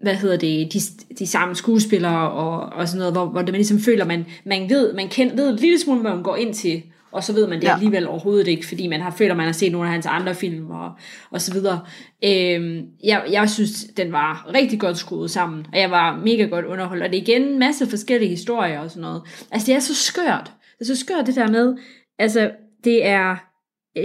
[0.00, 0.80] hvad hedder det, de,
[1.18, 4.94] de samme skuespillere og, og sådan noget, hvor, hvor man ligesom føler, man, man ved,
[4.94, 7.60] man kend, ved en lille smule, hvad man går ind til, og så ved man
[7.60, 7.72] det Ja.
[7.74, 10.70] alligevel overhovedet ikke, fordi man har føler, man har set nogle af hans andre film
[10.70, 10.92] og,
[11.30, 11.80] og så videre.
[12.24, 16.64] Øhm, jeg, jeg synes, den var rigtig godt skruet sammen, og jeg var mega godt
[16.64, 19.22] underholdt, og det er igen en masse forskellige historier og sådan noget.
[19.50, 20.52] Altså, det er så skørt.
[20.78, 21.74] Det er så skørt, det der med,
[22.18, 22.50] altså,
[22.84, 23.36] det er,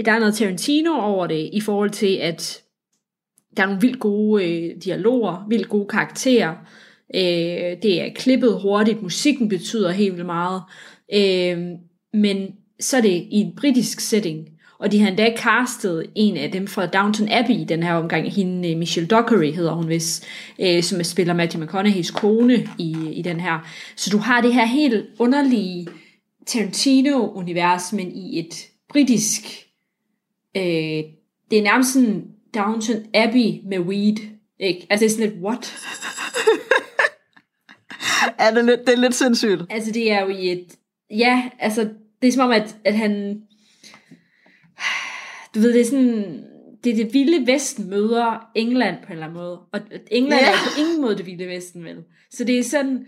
[0.04, 2.62] der er noget Tarantino over det, i forhold til, at
[3.56, 6.54] der er nogle vildt gode øh, dialoger, vildt gode karakterer.
[7.14, 10.62] Øh, det er klippet hurtigt, musikken betyder helt vildt meget.
[11.14, 11.58] Øh,
[12.12, 12.48] men
[12.80, 14.48] så er det i en britisk setting.
[14.78, 18.32] Og de har endda castet en af dem fra Downton Abbey i den her omgang.
[18.32, 20.26] Hende, øh, Michelle Dockery hedder hun vist,
[20.58, 23.68] øh, som spiller Matthew McConaughey's kone i, i den her.
[23.96, 25.88] Så du har det her helt underlige
[26.46, 28.54] Tarantino-univers, men i et
[28.88, 29.42] britisk...
[30.56, 31.02] Øh,
[31.50, 34.16] det er nærmest sådan Downton Abbey med weed.
[34.60, 34.86] Ikke?
[34.90, 35.74] Altså det er sådan lidt, what?
[38.38, 39.62] Er det, lidt, det er lidt sindssygt.
[39.70, 40.66] Altså det er jo i et...
[41.10, 41.88] Ja, altså
[42.22, 43.42] det er som om, at, at han...
[45.54, 46.44] Du ved, det er sådan...
[46.84, 49.58] Det er det vilde vesten møder England på en eller anden måde.
[49.72, 50.52] Og England yeah.
[50.52, 51.96] er på ingen måde det vilde vesten, vel?
[52.30, 53.06] Så det er sådan...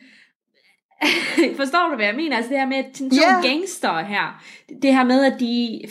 [1.57, 2.37] Forstår du, hvad jeg mener?
[2.37, 3.45] Altså det her med, at sådan yeah.
[3.45, 4.45] gangster her,
[4.83, 5.83] det her med, at de,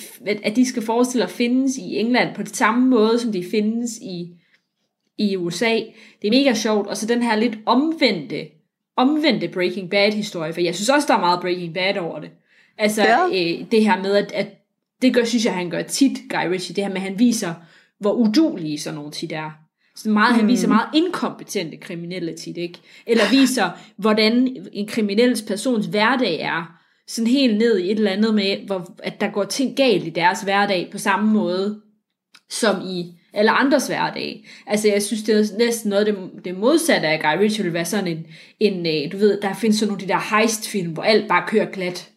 [0.44, 3.98] at de skal forestille at findes i England på det samme måde, som de findes
[3.98, 4.30] i,
[5.18, 5.76] i USA.
[6.22, 6.88] Det er mega sjovt.
[6.88, 8.48] Og så den her lidt omvendte,
[8.96, 12.30] omvendte Breaking Bad historie, for jeg synes også, der er meget Breaking Bad over det.
[12.80, 13.26] Altså Ja.
[13.28, 14.48] øh, det her med, at, at
[15.02, 17.54] det gør, synes jeg, han gør tit, Guy Ritchie, det her med, at han viser,
[18.00, 19.52] hvor udulige sådan nogle tit er.
[19.96, 22.80] Så meget, han viser meget inkompetente kriminelle tit, ikke?
[23.08, 26.76] Eller viser, hvordan en kriminels persons hverdag er.
[27.08, 30.10] Sådan helt ned i et eller andet med, hvor, at der går ting galt i
[30.10, 31.82] deres hverdag på samme måde,
[32.50, 34.46] som i alle andres hverdag.
[34.68, 36.16] Altså, jeg synes, det er næsten noget det,
[36.46, 38.26] det modsatte af Guy Ritchie vil være sådan en,
[38.60, 41.72] en, øh, du ved, der findes sådan nogle de der heist-film, hvor alt bare kører
[41.72, 42.10] glat.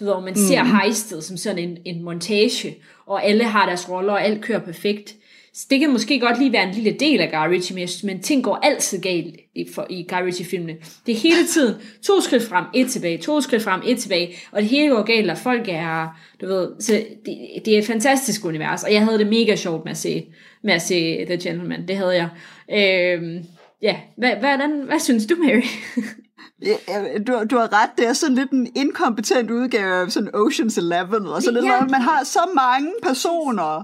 [0.00, 4.12] Du ved, man ser heistet som sådan en, en montage, og alle har deres roller,
[4.12, 5.14] og alt kører perfekt.
[5.56, 8.44] Så det kan måske godt lige være en lille del af Guy Ritchie, men, ting
[8.44, 10.76] går altid galt i, for, i Guy Ritchie-filmene.
[11.06, 14.62] Det er hele tiden to skridt frem, et tilbage, to skridt frem, et tilbage, og
[14.62, 16.92] det hele går galt, og folk er, du ved, så
[17.26, 20.26] det, det er et fantastisk univers, og jeg havde det mega sjovt med at se,
[20.62, 22.28] med at se The Gentleman, det havde jeg.
[22.70, 23.44] Øhm,
[23.82, 25.62] ja, hvad, hvordan, hvad synes du, Mary?
[26.62, 30.78] Ja, Du, du har ret, det er sådan lidt en inkompetent udgave af sådan Ocean's
[30.78, 31.80] Eleven, og så lidt, Ja.
[31.80, 33.82] man har så mange personer,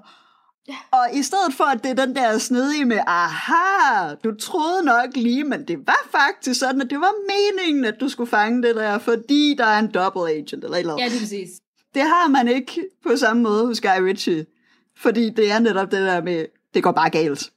[0.93, 5.07] og i stedet for, at det er den der snedige med, aha, du troede nok
[5.15, 8.77] lige, men det var faktisk sådan, at det var meningen, at du skulle fange det
[8.77, 11.49] der, fordi der er en double agent, eller eller ja, lige præcis.
[11.95, 14.47] Det har man ikke på samme måde hos Guy Ritchie,
[14.97, 17.51] fordi det er netop det der med, det går bare galt.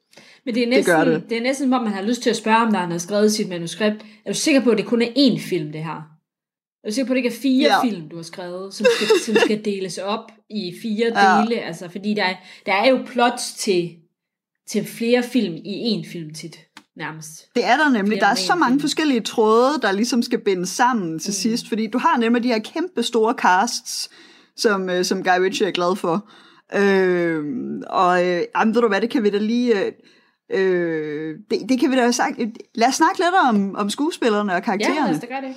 [0.46, 1.30] Men det er næsten, gør det, det.
[1.30, 3.32] det er næsten, hvor man har lyst til at spørge, om der han har skrevet
[3.34, 4.06] sit manuskript.
[4.26, 6.02] Er du sikker på, at det kun er én film, det her?
[6.84, 7.84] Er du sikker på, at det ikke er fire Ja.
[7.84, 11.42] film, du har skrevet, som skal, som skal deles op i fire Ja.
[11.42, 11.62] dele?
[11.62, 13.92] Altså, fordi der er, der er jo plots til,
[14.68, 16.60] til flere film i én film tit,
[16.98, 17.56] nærmest.
[17.56, 18.08] Det er der nemlig.
[18.08, 18.80] Flere Der er så mange film.
[18.82, 21.34] forskellige tråde, der ligesom skal bindes sammen til mm.
[21.34, 24.10] sidst, fordi du har nemlig de her kæmpe store casts,
[24.58, 26.30] som, øh, som Guy Ritchie er glad for.
[26.76, 27.44] Øh,
[27.88, 29.86] og øh, jamen, ved du hvad, det kan vi da lige...
[29.86, 29.92] Øh,
[30.52, 32.40] Øh, det, det kan vi da sagt.
[32.76, 35.08] Lad os snakke lidt om, om skuespillerne og Ja, karaktererne.
[35.08, 35.56] lad os da gøre det.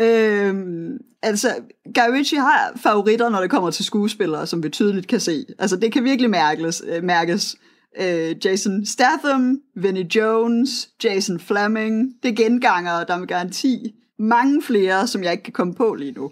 [0.00, 1.48] Øhm, altså,
[1.94, 5.44] Guy Ritchie har favoritter, når det kommer til skuespillere, som vi tydeligt kan se.
[5.58, 6.82] Altså, det kan virkelig mærkes.
[6.88, 7.56] Øh, mærkes.
[8.00, 15.06] Øh, Jason Statham, Vinnie Jones, Jason Fleming, det er gengangere, der med garanti mange flere,
[15.06, 16.30] som jeg ikke kan komme på lige nu.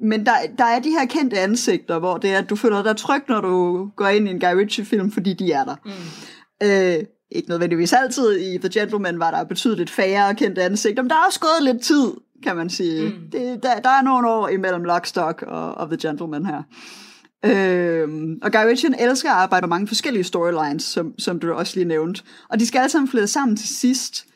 [0.00, 2.96] Men der, der er de her kendte ansigter, hvor det er, at du føler dig
[2.96, 5.74] tryg, når du går ind i en Guy Ritchie-film, fordi de er der.
[5.84, 5.90] Mm.
[6.66, 8.38] Øh, ikke nødvendigvis altid.
[8.38, 11.82] I The Gentleman var der betydeligt færre kendte ansigter, men der er også gået lidt
[11.82, 12.12] tid,
[12.42, 13.08] kan man sige.
[13.08, 13.30] Mm.
[13.32, 16.62] Det, der, der er nogle år imellem Lockstock og, og The Gentleman her.
[17.44, 21.76] Øhm, og Guy Ritchie elsker at arbejde med mange forskellige storylines, som, som du også
[21.76, 22.22] lige nævnte.
[22.50, 24.26] Og de skal alle sammen flettes sammen til sidst.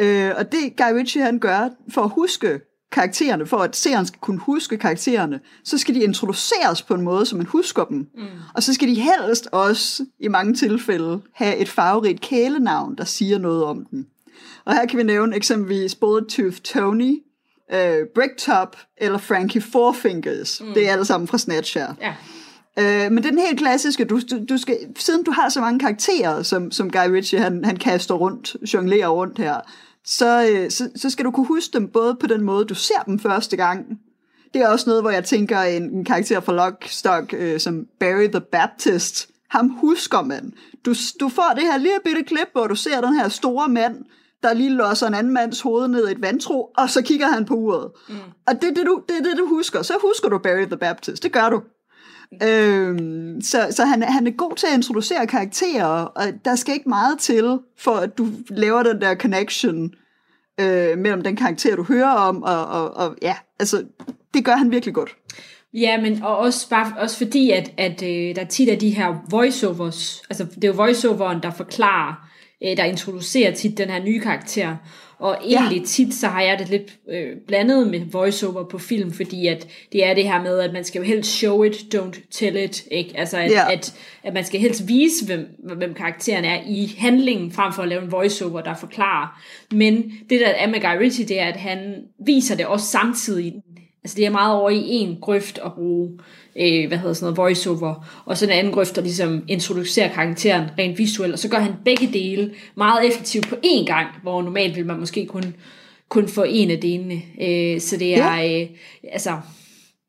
[0.00, 2.60] Øh, og det Guy Ritchie han gør for at huske
[2.92, 7.26] karaktererne, for at seeren skal kunne huske karaktererne, så skal de introduceres på en måde,
[7.26, 8.06] så man husker dem.
[8.14, 8.24] Mm.
[8.54, 13.38] Og så skal de helst også, i mange tilfælde, have et farverigt kælenavn, der siger
[13.38, 14.06] noget om dem.
[14.64, 17.22] Og her kan vi nævne eksempelvis både Tooth Tony,
[17.72, 20.60] øh, Bricktop eller Frankie Four Fingers.
[20.60, 20.74] Mm.
[20.74, 21.94] Det er alle sammen fra Snatch her.
[22.00, 22.14] Ja.
[22.78, 25.60] Øh, men det er den helt klassiske, du, du, du skal, siden du har så
[25.60, 29.60] mange karakterer, som, som Guy Ritchie han, han kaster rundt, jonglerer rundt her,
[30.04, 33.02] så, øh, så, så skal du kunne huske dem både på den måde, du ser
[33.06, 33.86] dem første gang.
[34.54, 38.26] Det er også noget, hvor jeg tænker en, en karakter fra Lockstock, øh, som Barry
[38.26, 40.52] the Baptist, ham husker man.
[40.86, 44.04] Du, du får det her lille bitte klip, hvor du ser den her store mand,
[44.42, 47.44] der lige losser en anden mands hoved ned i et vandtro, og så kigger han
[47.44, 47.90] på uret.
[48.08, 48.14] Mm.
[48.46, 49.82] Og det er det, du, det det, du husker.
[49.82, 51.22] Så husker du Barry the Baptist.
[51.22, 51.62] Det gør du.
[52.42, 56.88] Øhm, så så han, han er god til at introducere karakterer, og der skal ikke
[56.88, 59.94] meget til, for at du laver den der connection
[60.60, 63.84] øh, mellem den karakter, du hører om, og, og, og ja, altså,
[64.34, 65.16] det gør han virkelig godt.
[65.74, 69.14] Ja, men og også, bare, også fordi, at, at øh, der tit er de her
[69.30, 72.28] voiceovers, altså det er jo voiceoveren, der forklarer,
[72.64, 74.76] øh, der introducerer tit den her nye karakter,
[75.22, 75.84] og egentlig ja.
[75.86, 80.06] tit så har jeg det lidt øh, blandet med voiceover på film, fordi at det
[80.06, 83.12] er det her med, at man skal jo helst show it, don't tell it, ikke?
[83.18, 83.72] Altså at, Ja.
[83.72, 87.88] at, at man skal helst vise, hvem, hvem karakteren er i handlingen, frem for at
[87.88, 89.42] lave en voiceover, der forklarer.
[89.72, 91.94] Men det der er med Guy Ritchie, det er, at han
[92.26, 93.54] viser det også samtidig.
[94.04, 96.10] Altså det er meget over i en grøft at bruge,
[96.56, 100.68] øh, hvad hedder sådan noget, voiceover, og så en anden grøft, der ligesom introducerer karakteren
[100.78, 104.76] rent visuelt, og så gør han begge dele meget effektivt på én gang, hvor normalt
[104.76, 105.54] vil man måske kun,
[106.08, 107.22] kun få en af delene.
[107.42, 108.68] Øh, så det er, øh,
[109.12, 109.40] altså,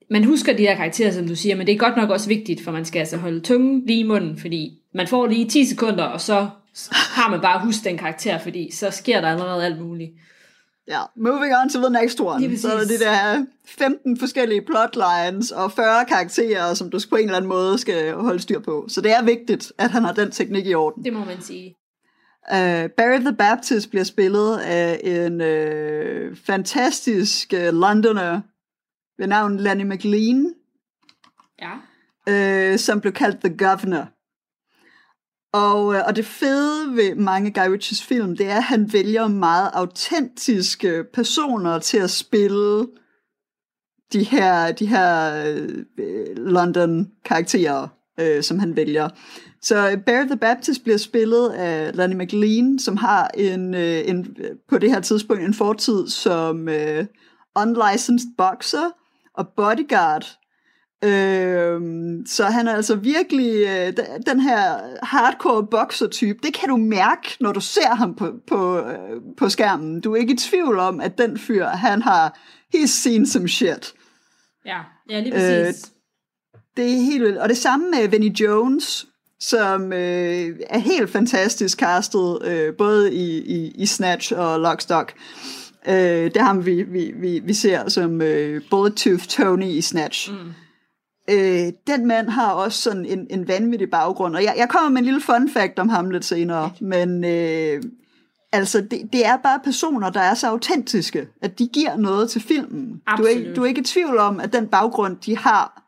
[0.09, 2.63] man husker de her karakterer, som du siger, men det er godt nok også vigtigt,
[2.63, 6.03] for man skal altså holde tungen lige i munden, fordi man får lige 10 sekunder,
[6.03, 6.47] og så
[6.91, 10.11] har man bare husket den karakter, fordi så sker der allerede alt muligt.
[10.87, 12.39] Ja, moving on to the next one.
[12.47, 12.99] Lige Så er der præcis.
[12.99, 17.77] de der 15 forskellige plotlines og 40 karakterer, som du på en eller anden måde
[17.77, 18.85] skal holde styr på.
[18.87, 21.05] Så det er vigtigt, at han har den teknik i orden.
[21.05, 21.75] Det må man sige.
[22.51, 28.41] Uh, Barry the Baptist bliver spillet af en uh, fantastisk uh, londoner
[29.17, 30.53] ved navn Lanny McLean,
[31.61, 32.71] Ja.
[32.73, 34.05] uh, som blev kaldt The Governor.
[35.53, 39.27] Og, øh, og det fede ved mange Guy Ritchies film, det er, at han vælger
[39.27, 42.87] meget autentiske personer til at spille
[44.13, 45.43] de her, de her
[45.97, 47.87] øh, London-karakterer,
[48.19, 49.09] øh, som han vælger.
[49.61, 54.37] Så øh, Barry the Baptist bliver spillet af Lanny McLean, som har en, øh, en
[54.69, 57.05] på det her tidspunkt en fortid som øh,
[57.55, 58.91] unlicensed boxer
[59.33, 60.37] og bodyguard.
[61.03, 61.81] Øh,
[62.25, 63.93] så han er altså virkelig øh,
[64.25, 66.39] den her hardcore boxer-type.
[66.43, 70.01] Det kan du mærke, når du ser ham på, på, øh, på skærmen.
[70.01, 72.39] Du er ikke i tvivl om, at den fyr, han har
[72.75, 73.93] he's seen some shit.
[74.65, 75.91] Ja, ja lige præcis.
[76.77, 77.37] Det er helt vildt.
[77.37, 79.07] Og det samme med Vinnie Jones,
[79.39, 85.13] som øh, er helt fantastisk castet, øh, både i, i, i Snatch og Lockstock.
[85.87, 88.95] Øh, det er ham, vi, vi, vi, vi ser som øh, Bullet
[89.29, 90.31] Tony i Snatch.
[90.31, 90.53] Mm.
[91.29, 94.97] Øh, den mand har også sådan en, en vanvittig baggrund, og jeg, jeg kommer med
[94.97, 97.83] en lille fun fact om ham lidt senere, men øh,
[98.51, 102.41] altså det, det er bare personer, der er så autentiske, at de giver noget til
[102.41, 103.01] filmen.
[103.17, 105.83] Du er, du er ikke i tvivl om, at den baggrund, de har,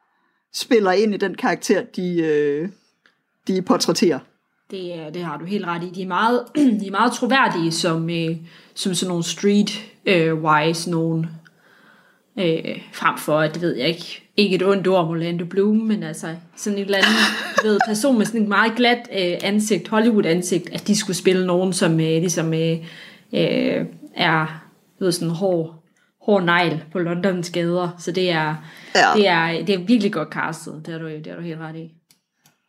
[0.54, 2.70] spiller ind i den karakter, de, øh,
[3.48, 4.20] de portrætterer.
[4.72, 5.90] Det, det har du helt ret i.
[5.90, 6.46] De er meget,
[6.82, 8.38] de er meget troværdige som, øh,
[8.74, 11.28] som sådan nogle street-wise nogen.
[12.40, 15.76] Øh, frem for, at det ved jeg ikke, ikke et ondt ord om Orlando Bloom,
[15.76, 19.88] men altså sådan et eller andet ved, person med sådan et meget glat øh, ansigt,
[19.88, 22.78] Hollywood-ansigt, at de skulle spille nogen, som øh, ligesom øh,
[23.34, 24.62] øh, er
[25.00, 25.84] ved, sådan hård,
[26.22, 27.90] hård negl på Londons gader.
[28.00, 28.56] Så det er,
[28.96, 29.12] Ja.
[29.16, 30.82] det er, det er virkelig godt castet.
[30.86, 31.92] Det har du, det har du helt ret i.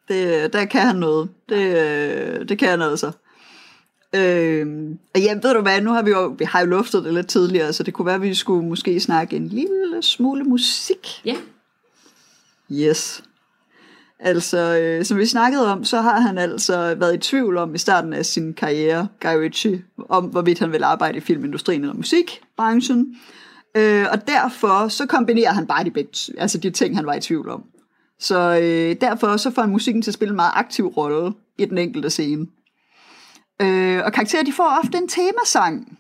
[0.09, 1.29] Det, der kan han noget.
[1.49, 3.07] Det, øh, det kan han altså.
[4.15, 4.67] Øh,
[5.15, 7.29] og ja, ved du hvad, nu har vi jo, vi har jo luftet det lidt
[7.29, 11.09] tidligere, så det kunne være, at vi skulle måske snakke en lille smule musik.
[11.25, 11.35] Ja.
[12.73, 13.23] Yes.
[14.19, 17.79] Altså, øh, som vi snakkede om, så har han altså været i tvivl om i
[17.79, 23.17] starten af sin karriere, Guy Ritchie, om hvorvidt han vil arbejde i filmindustrien eller musikbranchen.
[23.77, 27.21] Øh, og derfor så kombinerer han bare de, begge, altså de ting, han var i
[27.21, 27.65] tvivl om.
[28.21, 31.65] Så øh, derfor så får han musikken til at spille en meget aktiv rolle i
[31.65, 32.47] den enkelte scene.
[33.63, 35.99] Øh, og karakterer, de får ofte en temasang.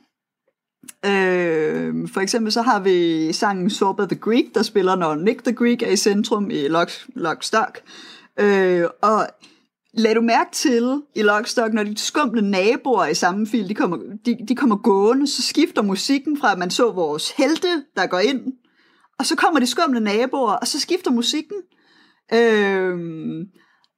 [1.06, 5.54] Øh, for eksempel så har vi sangen Sorba the Greek, der spiller, når Nick the
[5.54, 7.80] Greek er i centrum i Lock, Lockstock.
[8.40, 9.26] Øh, og
[9.92, 13.96] lad du mærke til i Lockstock, når de skumle naboer i samme film, de kommer,
[14.26, 18.18] de, de kommer gående, så skifter musikken fra, at man så vores helte, der går
[18.18, 18.52] ind,
[19.18, 21.56] og så kommer de skumle naboer, og så skifter musikken.
[22.34, 22.98] Øh,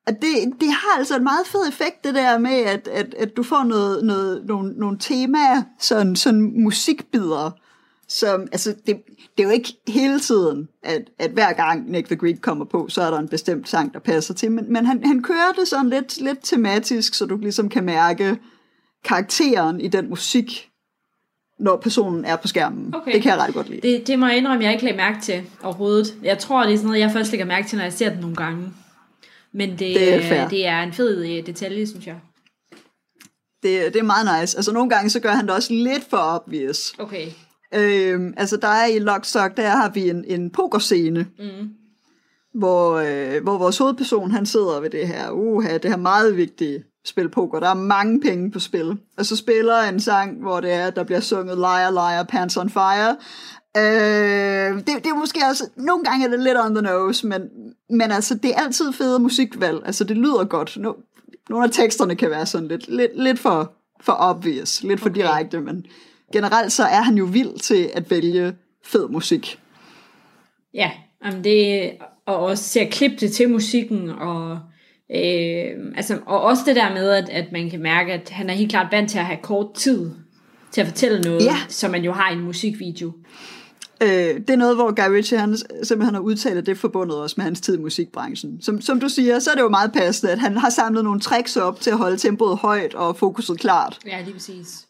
[0.08, 3.36] at det, det har altså en meget fed effekt, det der med, at, at, at
[3.36, 7.50] du får noget, noget, nogle, nogle temaer, sådan, sådan musikbider,
[8.08, 8.96] som, altså, det,
[9.36, 12.88] det er jo ikke hele tiden, at, at hver gang Nick the Greek kommer på,
[12.88, 15.68] så er der en bestemt sang, der passer til, men, men han, han kører det
[15.68, 18.38] sådan lidt, lidt tematisk, så du ligesom kan mærke
[19.04, 20.70] karakteren i den musik,
[21.60, 22.94] når personen er på skærmen.
[22.94, 23.12] Okay.
[23.12, 23.80] Det kan jeg ret godt lide.
[23.80, 26.14] Det, det må jeg indrømme, jeg ikke lagde mærke til overhovedet.
[26.22, 28.20] Jeg tror, det er sådan noget, jeg først lægger mærke til, når jeg ser den
[28.20, 28.72] nogle gange.
[29.52, 30.48] Men det, Det er fair.
[30.48, 32.16] det er en fed øh, detalje, synes jeg.
[33.62, 34.56] Det, det er meget nice.
[34.58, 36.94] Altså nogle gange, så gør han det også lidt for obvious.
[36.98, 37.26] Okay.
[37.74, 41.68] Øhm, altså der er i Lockstock, der har vi en, en pokerscene, Mm.
[42.54, 46.84] hvor, øh, hvor vores hovedperson, han sidder ved det her, uha, det her meget vigtige
[47.04, 47.60] spil poker.
[47.60, 48.96] Der er mange penge på spil.
[49.18, 52.70] Og så spiller en sang, hvor det er, der bliver sunget Liar, Liar, Pants on
[52.70, 53.16] Fire.
[53.78, 57.42] Øh, det, det er måske også, nogle gange er det lidt on the nose, men,
[57.90, 59.78] men altså, det er altid fede musikvalg.
[59.86, 60.76] Altså, det lyder godt.
[60.76, 60.92] No,
[61.50, 65.20] nogle af teksterne kan være sådan lidt, lidt, lidt for, for obvious, lidt for Okay.
[65.20, 65.84] direkte, men
[66.32, 68.52] generelt så er han jo vild til at vælge
[68.84, 69.58] fed musik.
[70.74, 70.90] Ja,
[71.24, 71.90] jamen det,
[72.26, 74.58] og også til at klippe det til musikken, og,
[75.16, 78.54] øh, altså, og også det der med, at, at man kan mærke, at han er
[78.54, 80.10] helt klart vant til at have kort tid
[80.72, 81.56] til at fortælle noget, Ja.
[81.68, 83.12] som man jo har i en musikvideo.
[84.02, 87.16] Øh, det er noget, hvor Guy Ritchie han simpelthen har udtalt, at det er forbundet
[87.16, 88.62] også med hans tid i musikbranchen.
[88.62, 91.20] Som, som du siger, så er det jo meget passende, at han har samlet nogle
[91.20, 93.98] tricks op til at holde tempoet højt og fokuset klart.
[94.06, 94.84] Ja, lige præcis.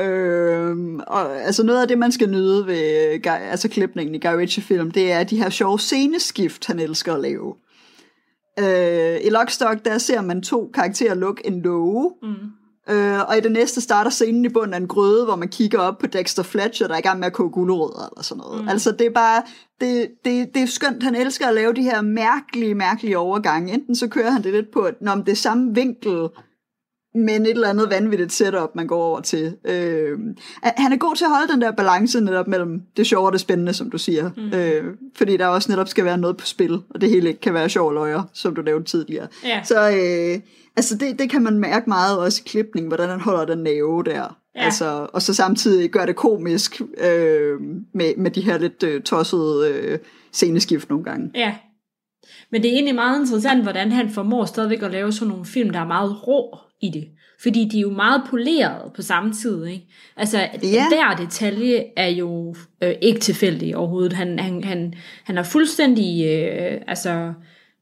[0.00, 4.36] Øh, og altså noget af det, man skal nyde ved Guy, altså klipningen i Guy
[4.36, 7.54] Ritchie-film, det er de her sjove sceneskift, han elsker at lave.
[8.58, 12.28] Øh, I Lockstock, der ser man to karakterer lukke en låge, Mm.
[12.90, 15.78] Øh, og i det næste starter scenen i bunden af en grøde, hvor man kigger
[15.78, 18.62] op på Dexter Fletcher, der er i gang med at koge gulerødder eller sådan noget.
[18.62, 18.68] Mm.
[18.68, 19.42] Altså det er bare,
[19.80, 23.74] det, det, det er skønt, han elsker at lave de her mærkelige, mærkelige overgange.
[23.74, 26.28] Enten så kører han det lidt på, at når det er samme vinkel,
[27.14, 29.56] men et eller andet vanvittigt setup, man går over til.
[29.64, 30.18] Øh,
[30.62, 33.40] han er god til at holde den der balance netop mellem det sjove og det
[33.40, 34.30] spændende, som du siger.
[34.36, 34.58] Mm.
[34.58, 37.54] Øh, fordi der også netop skal være noget på spil, og det hele ikke kan
[37.54, 39.26] være sjov løjer, som du nævnte tidligere.
[39.44, 39.60] Ja.
[39.64, 40.40] Så øh,
[40.76, 44.04] altså det, det kan man mærke meget også i klipning, hvordan han holder den næve
[44.04, 44.38] der.
[44.56, 44.64] Ja.
[44.64, 47.60] Altså, og så samtidig gør det komisk øh,
[47.94, 49.98] med, med de her lidt øh, tossede øh,
[50.32, 51.30] sceneskift nogle gange.
[51.34, 51.54] Ja.
[52.50, 55.70] Men det er egentlig meget interessant, hvordan han formår stadigvæk at lave sådan nogle film,
[55.70, 57.08] der er meget rå i det.
[57.42, 59.86] Fordi de er jo meget polerede på samme tid, ikke?
[60.16, 60.88] Altså, Ja.
[60.88, 64.12] hver detalje er jo øh, ikke tilfældig overhovedet.
[64.12, 64.94] Han, han, han,
[65.24, 67.32] han har fuldstændig øh, altså,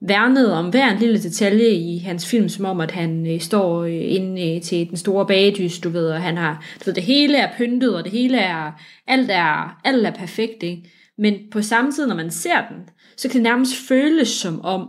[0.00, 3.82] værnede om hver en lille detalje i hans film, som om, at han øh, står
[3.82, 7.02] øh, inde øh, til den store bagedys, du ved, og han har, du ved, det
[7.02, 8.72] hele er pyntet, og det hele er,
[9.06, 10.90] alt er, alt er perfekt, ikke?
[11.18, 12.76] Men på samme tid, når man ser den,
[13.16, 14.88] så kan det nærmest føles som om,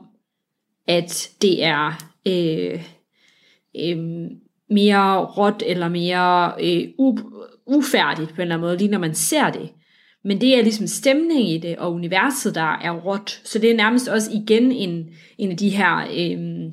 [0.88, 2.84] at det er øh,
[3.80, 3.98] øh,
[4.70, 9.16] mere råt eller mere øh, u- ufærdigt på en eller anden måde, lige når man
[9.16, 9.70] ser det.
[10.24, 13.42] Men det er ligesom stemning i det, og universet, der er råt.
[13.44, 16.66] Så det er nærmest også igen en, en af de her, øh,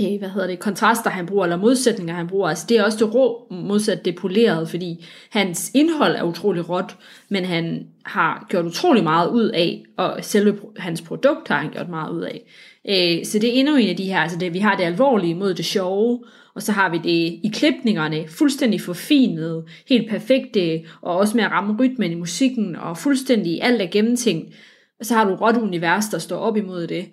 [0.00, 2.48] øh, hvad hedder det, kontraster, han bruger, eller modsætninger, han bruger.
[2.48, 6.96] Altså det er også det rå modsat det polerede, fordi hans indhold er utrolig råt,
[7.28, 11.88] men han har gjort utrolig meget ud af, og selve hans produkt har han gjort
[11.88, 12.42] meget ud af.
[12.88, 15.34] Øh, så det er endnu en af de her, altså det, vi har det alvorlige
[15.34, 16.24] mod det sjove,
[16.58, 21.50] og så har vi det i klipningerne, fuldstændig forfinet, helt perfekte, og også med at
[21.50, 24.54] ramme rytmen i musikken, og fuldstændig alt er gennemtænkt.
[25.00, 27.06] Og så har du et råt univers, der står op imod det.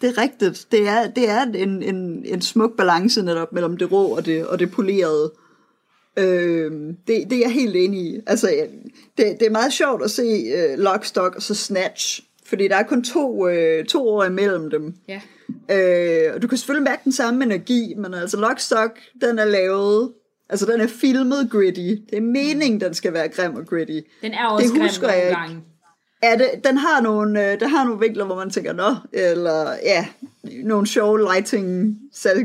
[0.00, 0.66] Det er rigtigt.
[0.72, 4.46] Det er, det er en, en, en smuk balance netop mellem det rå og det,
[4.46, 5.32] og det polerede.
[6.18, 6.72] Øh,
[7.06, 8.20] det, det er jeg helt enig i.
[8.26, 8.66] Altså,
[9.18, 12.22] det, det er meget sjovt at se øh, uh, Lockstock og så Snatch,
[12.52, 14.94] fordi der er kun to, uh, to år imellem dem.
[15.08, 15.20] Ja.
[15.70, 20.12] Øh, og du kan selvfølgelig mærke den samme energi, men altså Lockstock, den er lavet
[20.52, 21.80] Altså, den er filmet gritty.
[21.80, 24.00] Det er meningen, den skal være grim og gritty.
[24.22, 25.40] Den er også Det grim husker nogle jeg ikke.
[25.40, 25.62] gange.
[26.22, 29.72] Ja, det, den har nogle, øh, der har nogle vinkler, hvor man tænker, nå, eller
[29.82, 30.06] ja,
[30.64, 31.96] nogle sjove lighting,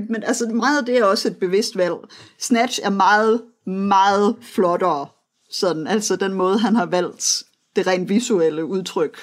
[0.09, 1.93] men altså meget af det er også et bevidst valg.
[2.39, 5.07] Snatch er meget, meget flottere,
[5.51, 7.43] sådan, altså den måde, han har valgt
[7.75, 9.17] det rent visuelle udtryk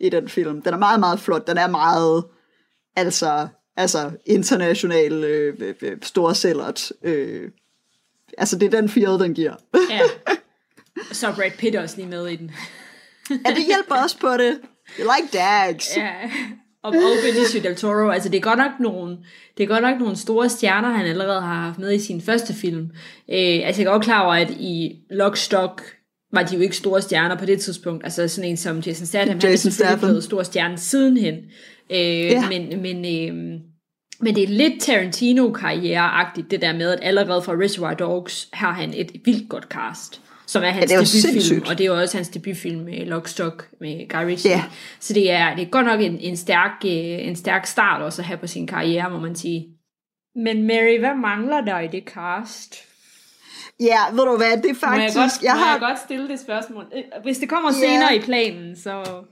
[0.00, 0.62] i den film.
[0.62, 2.24] Den er meget, meget flot, den er meget,
[2.96, 6.92] altså, altså international øh, øh, øh, storsellert.
[7.02, 7.50] Øh,
[8.38, 9.54] altså det er den fire, den giver.
[9.90, 10.00] Ja.
[11.12, 12.50] Så Brad Pitt også lige med i den.
[13.30, 14.60] ja, det hjælper også på det.
[15.00, 15.96] You like dags.
[15.96, 16.12] Ja.
[16.82, 19.18] Og, og Benicio del Toro, altså det er godt nok nogle,
[19.56, 22.54] det er godt nok nogle store stjerner, han allerede har haft med i sin første
[22.54, 22.90] film.
[23.30, 25.97] Øh, altså jeg er godt klar over, at i Lockstock
[26.32, 28.04] var de jo ikke store stjerner på det tidspunkt.
[28.04, 31.34] Altså sådan en som Jason Statham, han er Jason selvfølgelig blevet stor stjerne sidenhen.
[31.90, 32.48] Øh, Ja.
[32.48, 33.60] Men, men, øh,
[34.20, 38.94] men det er lidt Tarantino-karriere-agtigt, det der med, at allerede fra Reservoir Dogs har han
[38.94, 41.68] et vildt godt cast, som er hans er jo debutfilm, sindssygt.
[41.70, 44.50] og det er jo også hans debutfilm med Lockstock med Guy Ritchie.
[44.50, 44.64] Ja.
[45.00, 46.90] Så det er, det er godt nok en, en, stærk, øh,
[47.28, 49.66] en stærk start også at have på sin karriere, må man sige.
[50.36, 52.87] Men Mary, hvad mangler der i det cast?
[53.80, 55.16] Ja, ved du hvad, det er Må faktisk...
[55.16, 56.84] jeg godt, jeg må har, jeg godt stille det spørgsmål?
[56.96, 57.78] Øh, Hvis det kommer Ja.
[57.88, 59.22] senere i planen, så...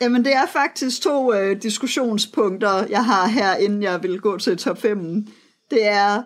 [0.00, 4.56] Jamen, det er faktisk to øh, diskussionspunkter, jeg har her, inden jeg vil gå til
[4.56, 5.26] top 5.
[5.70, 6.22] Det er,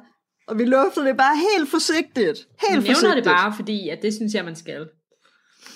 [0.48, 2.16] og vi lufter det bare helt forsigtigt.
[2.18, 2.38] Helt
[2.70, 3.24] Jeg nævner forsigtigt.
[3.24, 4.86] det bare, fordi at det synes jeg, man skal.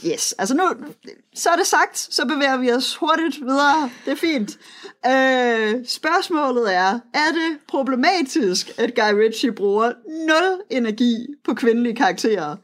[0.07, 0.63] Yes, altså nu,
[1.35, 3.91] så er det sagt, så bevæger vi os hurtigt videre.
[4.05, 4.59] Det er fint.
[5.07, 12.57] Øh, spørgsmålet er, er det problematisk, at Guy Ritchie bruger nul energi på kvindelige karakterer?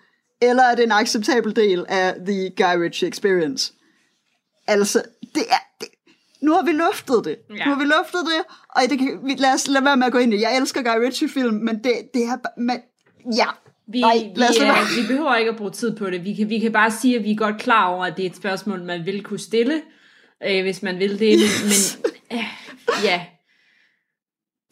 [0.43, 3.72] Eller er det en acceptabel del af The Guy Ritchie Experience?
[4.66, 5.03] Altså,
[5.35, 5.80] det er...
[5.80, 5.89] Det,
[6.43, 7.37] nu har vi luftet det.
[7.51, 7.64] Ja.
[7.64, 10.12] Nu har vi luftet det, og det kan, vi, lad os lade være med at
[10.12, 10.43] gå ind i det.
[10.43, 12.37] Jeg elsker Guy Ritchie-film, men det, det er...
[12.57, 12.80] Men,
[13.37, 13.47] ja,
[13.87, 16.24] Vi, Nej, vi, øh, vi behøver ikke at bruge tid på det.
[16.24, 18.30] Vi kan, vi kan bare sige, at vi er godt klar over, at det er
[18.30, 19.82] et spørgsmål, man vil kunne stille,
[20.47, 21.39] øh, hvis man vil det.
[21.39, 23.26] Men, men øh, ja.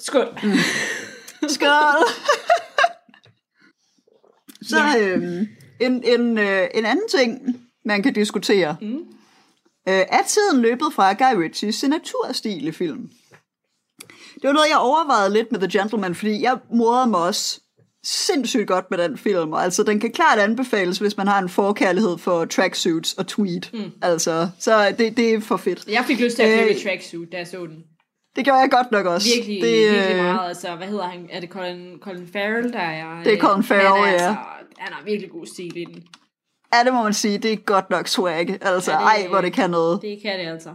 [0.01, 0.39] Skål.
[0.43, 1.49] Mm.
[1.49, 2.09] Skål!
[4.71, 5.47] Så øhm,
[5.81, 8.77] en, en, øh, en anden ting, man kan diskutere.
[8.81, 8.99] Mm.
[9.89, 13.11] Øh, er tiden løbet fra Guy Ritchies signaturstil i film?
[14.35, 17.62] Det var noget, jeg overvejede lidt med The Gentleman, fordi jeg morede mig også
[18.05, 19.55] sindssygt godt med den film.
[19.55, 23.61] Altså, den kan klart anbefales, hvis man har en forkærlighed for tracksuits og tweed.
[23.73, 23.93] Mm.
[24.03, 25.87] Altså, så det, det er for fedt.
[25.89, 27.85] Jeg fik lyst til at blive Øh, i tracksuit, da jeg så den.
[28.37, 29.29] Det gjorde jeg godt nok også.
[29.37, 30.49] Virkelig, det, øh, virkelig meget.
[30.49, 31.29] Altså, hvad hedder han?
[31.33, 33.23] Er det Colin, Colin Farrell, der er...
[33.25, 34.13] Det er Colin øh, Farrell, han er, ja.
[34.13, 34.37] Altså,
[34.79, 36.03] han har virkelig god stil i den.
[36.75, 37.39] Ja, det må man sige.
[37.39, 38.59] Det er godt nok swag.
[38.61, 40.03] Altså, Ja, det, ej, hvor det kan noget.
[40.03, 40.71] Det kan det altså.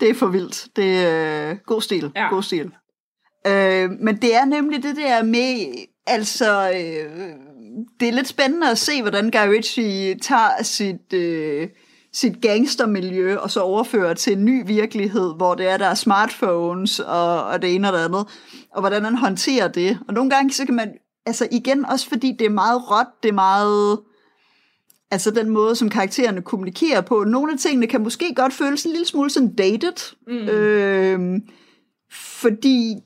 [0.00, 0.66] Det er for vildt.
[0.76, 2.12] Det er øh, god stil.
[2.16, 2.28] Ja.
[2.28, 2.70] God stil.
[3.46, 5.74] Øh, men det er nemlig det der med,
[6.10, 7.30] altså, øh,
[8.00, 11.68] det er lidt spændende at se, hvordan Guy Ritchie tager sit, øh,
[12.12, 17.00] sit gangstermiljø og så overfører til en ny virkelighed, hvor det er, der er smartphones
[17.00, 18.26] og, og det ene og det andet,
[18.70, 19.98] og hvordan han håndterer det.
[20.08, 20.92] Og nogle gange, så kan man,
[21.26, 23.98] altså igen, også fordi det er meget råt, det er meget,
[25.10, 27.24] altså den måde, som karaktererne kommunikerer på.
[27.24, 30.48] Nogle af tingene kan måske godt føles en lille smule sådan dated, mm.
[30.48, 31.40] øh,
[32.12, 32.96] fordi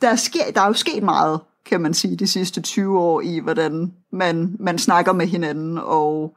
[0.00, 3.38] der, sker, der er jo sket meget, kan man sige, de sidste 20 år i,
[3.38, 6.36] hvordan man, man snakker med hinanden, og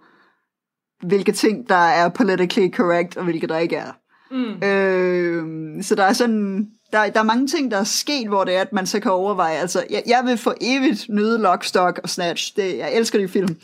[1.01, 3.91] hvilke ting, der er politically correct, og hvilke der ikke er.
[4.31, 4.67] Mm.
[4.67, 8.55] Øh, så der er sådan, der, der er mange ting, der er sket, hvor det
[8.55, 12.09] er, at man så kan overveje, altså, jeg, jeg vil for evigt nyde Lockstock og
[12.09, 13.57] Snatch, det, jeg elsker de film,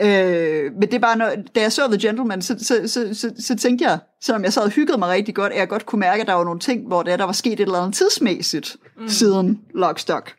[0.00, 3.32] Øh, men det er bare, når, da jeg så The Gentleman, så, så, så, så,
[3.38, 6.00] så tænkte jeg, selvom jeg sad og hyggede mig rigtig godt, at jeg godt kunne
[6.00, 7.94] mærke, at der var nogle ting, hvor det er, der var sket et eller andet
[7.94, 9.08] tidsmæssigt mm.
[9.08, 10.34] siden Lockstock.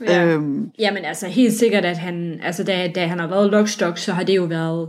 [0.00, 0.26] Ja.
[0.26, 4.12] Øhm, Jamen altså helt sikkert, at han, altså da, da han har været Lockstock, så
[4.12, 4.88] har det jo været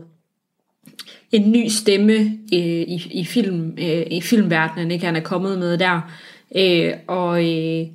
[1.32, 2.14] en ny stemme
[2.54, 6.12] øh, i, i, film, øh, i filmverdenen, ikke han er kommet med der.
[6.56, 7.88] Øh, og øh,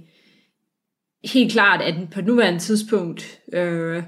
[1.24, 4.02] helt klart, at på nuværende tidspunkt, øh,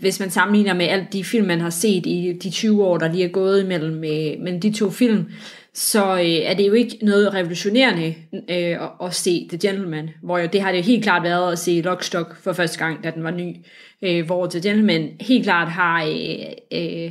[0.00, 3.12] hvis man sammenligner med alt de film, man har set i de 20 år, der
[3.12, 5.24] lige er gået imellem med, mellem de to film,
[5.76, 10.38] så øh, er det jo ikke noget revolutionerende øh, at, at se The Gentleman, hvor
[10.38, 13.10] jo, det har det jo helt klart været at se Lockstock for første gang, da
[13.10, 13.56] den var ny,
[14.02, 17.10] øh, hvor The Gentleman helt klart har øh, øh,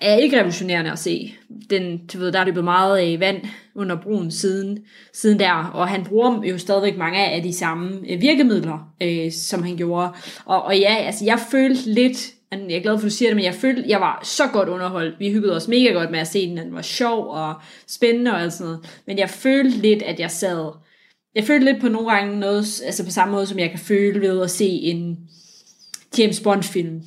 [0.00, 1.34] er ikke revolutionerende at se.
[1.70, 3.42] Den, du ved, der er løbet meget øh, vand
[3.74, 4.78] under broen siden,
[5.12, 9.62] siden der, og han bruger jo stadigvæk mange af de samme øh, virkemidler, øh, som
[9.62, 10.10] han gjorde.
[10.44, 12.35] Og, og ja, altså jeg følte lidt,
[12.70, 14.68] jeg er glad for, at du siger det, men jeg følte, jeg var så godt
[14.68, 15.18] underholdt.
[15.18, 17.54] Vi hyggede os mega godt med at se den, den var sjov og
[17.86, 19.00] spændende og alt sådan noget.
[19.06, 20.72] Men jeg følte lidt, at jeg sad
[21.36, 24.20] jeg følte lidt på nogle gange noget, altså på samme måde, som jeg kan føle
[24.20, 25.28] ved at se en
[26.18, 27.02] James Bond-film.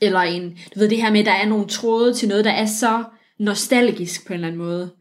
[0.00, 2.50] Eller en, du ved det her med, at der er nogle tråde til noget, der
[2.50, 3.04] er så
[3.38, 4.94] nostalgisk på en eller anden måde,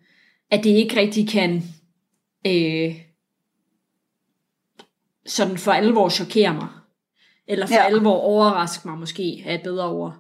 [0.52, 1.64] at det ikke rigtig kan
[2.48, 2.96] øh,
[5.26, 6.68] sådan for alvor chokere mig.
[7.48, 7.86] Eller for ja.
[7.86, 10.14] Alvor overraske mig måske, er et bedre ord.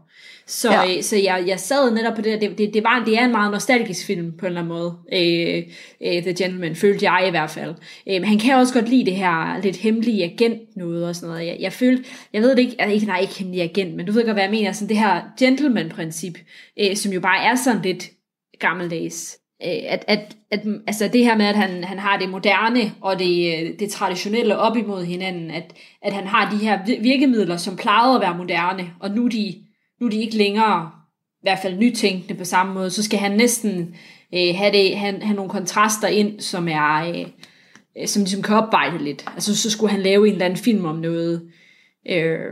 [0.47, 0.83] Så, Ja.
[0.83, 1.01] ja.
[1.01, 3.51] så jeg, jeg sad netop på det, det, det, det, var, det er en meget
[3.51, 4.97] nostalgisk film på en eller anden måde.
[5.13, 5.63] Øh,
[6.01, 7.75] øh, The Gentleman, følte jeg i hvert fald.
[8.09, 11.29] Øh, men han kan også godt lide det her lidt hemmelige agent noget og sådan
[11.29, 11.47] noget.
[11.47, 14.11] Jeg, jeg følte, jeg ved det ikke, altså, ikke, nej, ikke hemmelig agent, men du
[14.11, 16.37] ved godt, hvad jeg mener, sådan det her gentleman-princip,
[16.79, 18.09] øh, som jo bare er sådan lidt
[18.59, 19.37] gammeldags.
[19.65, 23.19] Øh, at, at, at, altså det her med, at han, han har det moderne og
[23.19, 28.15] det, det traditionelle op imod hinanden, at, at han har de her virkemidler, som plejede
[28.15, 29.55] at være moderne, og nu er de,
[29.99, 30.91] nu er de ikke længere,
[31.33, 33.95] i hvert fald nytænkende på samme måde, så skal han næsten
[34.33, 37.27] øh, have, det, have, have nogle kontraster ind, som er, øh,
[37.97, 39.25] øh, som ligesom kan opveje lidt.
[39.33, 41.51] Altså så skulle han lave en eller anden film om noget
[42.09, 42.51] øh,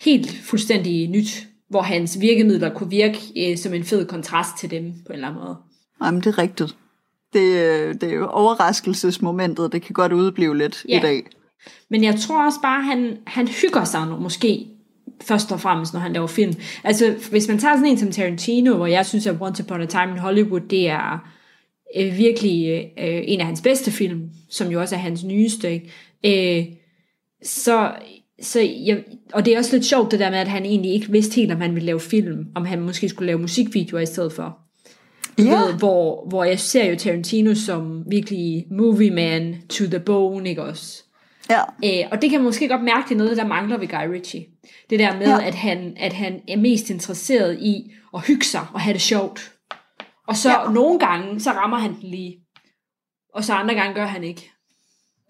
[0.00, 4.92] helt fuldstændig nyt, hvor hans virkemidler kunne virke øh, som en fed kontrast til dem
[5.06, 5.56] på en eller anden måde.
[6.04, 6.76] Jamen, det er rigtigt.
[7.32, 10.98] Det, øh, det er jo overraskelsesmomentet, det kan godt udblive lidt Ja.
[10.98, 11.22] i dag.
[11.90, 14.66] Men jeg tror også bare, han, han hygger sig nu, måske
[15.22, 16.54] først og fremmest, når han laver film.
[16.84, 19.86] Altså, hvis man tager sådan en som Tarantino, hvor jeg synes, at Once Upon a
[19.86, 21.18] Time in Hollywood, det er
[21.96, 26.58] øh, virkelig øh, en af hans bedste film, som jo også er hans nyeste, ikke?
[26.58, 26.66] Øh,
[27.44, 27.92] så,
[28.42, 31.12] så jeg, og det er også lidt sjovt det der med, at han egentlig ikke
[31.12, 34.32] vidste helt, om han ville lave film, om han måske skulle lave musikvideoer i stedet
[34.32, 34.58] for.
[35.38, 35.50] Du Ja.
[35.60, 40.62] ved, hvor, hvor jeg ser jo Tarantino som virkelig movie man to the bone, ikke
[40.62, 41.02] også?
[41.50, 43.88] Ja, Øh, og det kan man måske godt mærke, det er noget, der mangler ved
[43.88, 44.44] Guy Ritchie.
[44.90, 45.46] Det der med, Ja.
[45.46, 49.52] at, han, at han er mest interesseret i at hygge sig og have det sjovt.
[50.28, 50.70] Og så Ja.
[50.72, 52.36] nogle gange, så rammer han den lige.
[53.34, 54.50] Og så andre gange gør han ikke.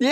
[0.00, 0.06] ja.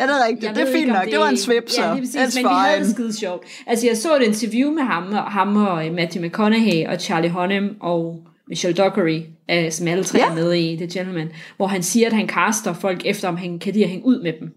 [0.00, 0.44] Ja, det er rigtigt.
[0.44, 1.04] Jeg det er fint ikke, nok.
[1.04, 1.82] Det var en svip, så.
[1.82, 2.94] Ja, lige præcis, It's men vi havde det fine.
[2.94, 3.46] skide sjovt.
[3.66, 7.30] Altså, jeg så et interview med ham, og, ham og øh, Matthew McConaughey og Charlie
[7.30, 10.26] Hunnam og Michelle Dockery, øh, som alle tre Ja.
[10.30, 13.58] er med i The Gentleman, hvor han siger, at han caster folk efter, om han
[13.58, 14.50] kan lide at hænge ud med dem.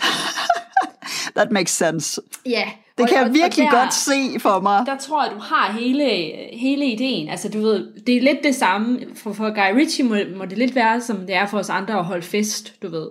[1.36, 2.20] That makes sense.
[2.46, 2.68] Ja.
[2.98, 4.86] Det og- kan jeg virkelig og der- godt se for mig.
[4.86, 6.04] der tror jeg, du har hele,
[6.52, 7.28] hele ideen.
[7.28, 9.00] Altså, du ved, det er lidt det samme.
[9.14, 11.98] For, for Guy Ritchie må, må det lidt være, som det er for os andre
[11.98, 13.08] at holde fest, du ved.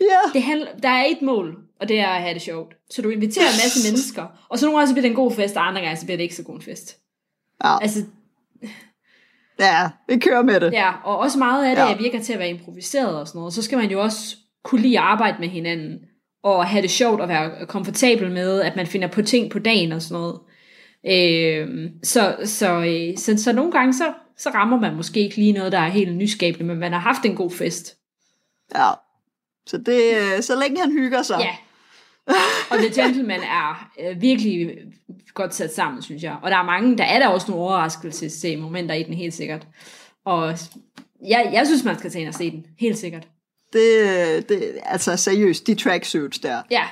[0.00, 2.74] Ja, Det handler, der er et mål, og det er at have det sjovt.
[2.90, 5.32] Så du inviterer en masse mennesker, og så nogle gange så bliver det en god
[5.32, 6.96] fest, og andre gange så bliver det ikke så god en fest.
[7.64, 8.04] ja, Altså,
[9.60, 10.72] ja, vi kører med det.
[10.72, 11.96] ja, og også meget af det Ja.
[11.96, 13.54] virker til at være improviseret og sådan noget.
[13.54, 15.98] Så skal man jo også kunne lide at arbejde med hinanden,
[16.42, 19.92] og have det sjovt og være komfortabel med, at man finder på ting på dagen
[19.92, 20.38] og sådan noget.
[21.06, 25.52] Øh, så, så, øh, så, så nogle gange, så, så rammer man måske ikke lige
[25.52, 27.96] noget, der er helt nyskabende, men man har haft en god fest.
[28.74, 28.90] Ja.
[29.66, 30.00] Så, det,
[30.36, 31.38] øh, så længe han hygger sig.
[31.40, 31.56] Ja.
[32.70, 34.76] Og The Gentleman er øh, virkelig
[35.34, 36.36] godt sat sammen, synes jeg.
[36.42, 39.66] Og der er mange, der er der også nogle overraskelsesmomenter i den, helt sikkert.
[40.24, 40.58] Og
[41.26, 43.28] jeg, jeg synes, man skal tage ind og se den, helt sikkert.
[43.72, 46.62] Det, det, altså seriøst, de tracksuits der.
[46.70, 46.84] Ja,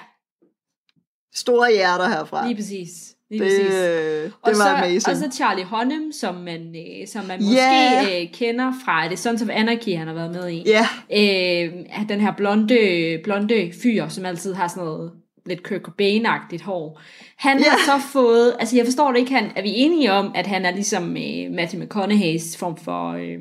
[1.35, 2.47] Store hjerter herfra.
[2.47, 2.89] lige præcis.
[3.31, 3.75] Lige det, præcis.
[3.75, 5.09] det og var så, amazing.
[5.09, 9.43] Og så Charlie Hunnam, som man, øh, som man måske øh, kender fra The Sons
[9.43, 10.63] of Anarchy, han har været med i.
[10.67, 15.13] Ja, Øh, den her blonde, blonde fyr, som altid har sådan noget
[15.47, 17.01] lidt Kurt Cobain-agtigt hår.
[17.37, 17.65] Han Ja.
[17.71, 20.65] har så fået, altså jeg forstår det ikke, han, er vi enige om, at han
[20.65, 23.39] er ligesom øh, Matthew McConaughey's form for, øh,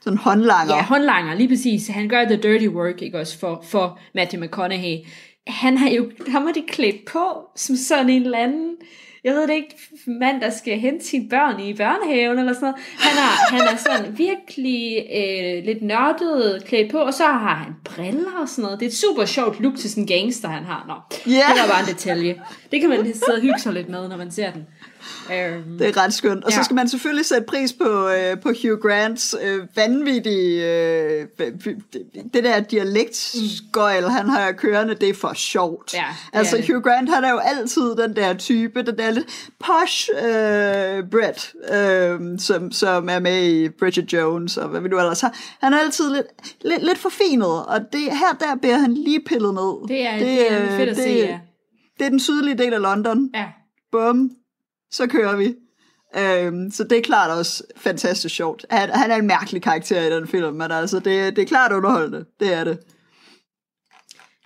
[0.00, 0.76] sådan håndlanger.
[0.76, 1.88] ja, håndlanger, lige præcis.
[1.88, 4.96] Han gør the dirty work, ikke også, for, for Matthew McConaughey.
[5.46, 8.74] Han har jo, ham har de klædt på, som sådan en eller anden,
[9.24, 9.76] jeg ved det ikke,
[10.06, 12.76] mand, der skal hente sine børn i børnehaven eller sådan noget.
[12.98, 17.72] Han er, han er sådan virkelig øh, lidt nørdet klædt på, og så har han
[17.84, 18.80] briller og sådan noget.
[18.80, 20.84] Det er et super sjovt look til sådan en gangster, han har.
[20.88, 21.36] Nå, Ja.
[21.36, 22.40] det var bare en detalje.
[22.72, 24.66] Det kan man sidde og hygge sig lidt med, når man ser den.
[25.32, 26.44] Øhm, Det er ret skønt.
[26.44, 26.54] Og ja.
[26.54, 26.64] så Ja.
[26.64, 30.66] skal man selvfølgelig sætte pris på, øh, på Hugh Grants øh, vanvittige...
[30.66, 31.26] Øh,
[32.34, 35.94] det der dialektskøjl, han har kørende, det er for sjovt.
[35.94, 36.66] Ja, altså det.
[36.70, 39.26] Hugh Grant, han er jo altid den der type, den der lidt
[39.58, 44.98] posh øh, Brett, øh, som, som er med i Bridget Jones, og hvad vi nu
[44.98, 45.36] ellers har.
[45.62, 46.26] Han er altid lidt,
[46.64, 49.88] lidt, lidt forfinet, og det, her der bliver han lige pillet ned.
[49.88, 51.38] det er, det, det er fedt at det, se, ja.
[51.98, 53.30] Det er den sydlige del af London.
[53.34, 53.44] ja.
[53.92, 54.30] Bum,
[54.90, 55.54] så kører vi.
[56.16, 58.66] Øhm, så det er klart også fantastisk sjovt.
[58.70, 61.72] Han, han er en mærkelig karakter i den film, men altså, det, det er klart
[61.72, 62.24] underholdende.
[62.40, 62.78] Det er det.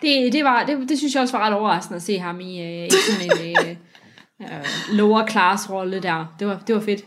[0.03, 2.63] Det, det, var, det, det synes jeg også var ret overraskende at se ham i,
[2.63, 3.77] øh, i sådan en øh,
[4.43, 6.35] øh, lower class rolle der.
[6.39, 7.05] Det var, det var fedt.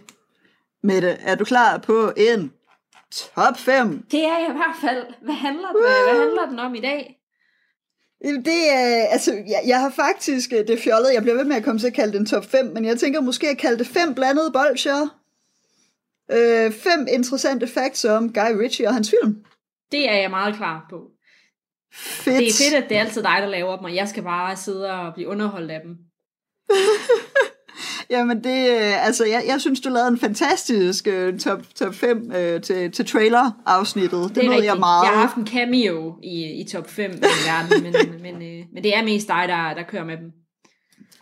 [0.84, 2.52] Mette, er du klar på en
[3.12, 4.06] top 5.
[4.12, 5.06] Det er jeg i hvert fald.
[5.22, 7.17] Hvad handler, den, hvad handler den om i dag?
[8.24, 11.64] Det er, altså, jeg, jeg har faktisk, øh, det fjollet, jeg bliver ved med at
[11.64, 13.88] komme til at kalde det en top 5, men jeg tænker måske at kalde det
[13.88, 15.20] fem blandede bolcher.
[16.32, 19.46] Øh, fem interessante facts om Guy Ritchie og hans film.
[19.92, 21.12] Det er jeg meget klar på.
[21.94, 22.38] Fedt.
[22.38, 24.58] Det er fedt, at det er altid dig, der laver dem, og jeg skal bare
[24.58, 25.98] sidde og blive underholdt af dem.
[28.10, 32.18] Jamen det, øh, altså jeg, jeg synes, du lavede en fantastisk uh, top, top 5
[32.18, 34.24] uh, til, til trailer-afsnittet.
[34.24, 35.04] Det, Det er jeg meget.
[35.04, 37.94] Jeg har haft en cameo i, i top 5 i verden, men,
[38.24, 40.32] men, øh, men det er mest dig, der, der kører med dem.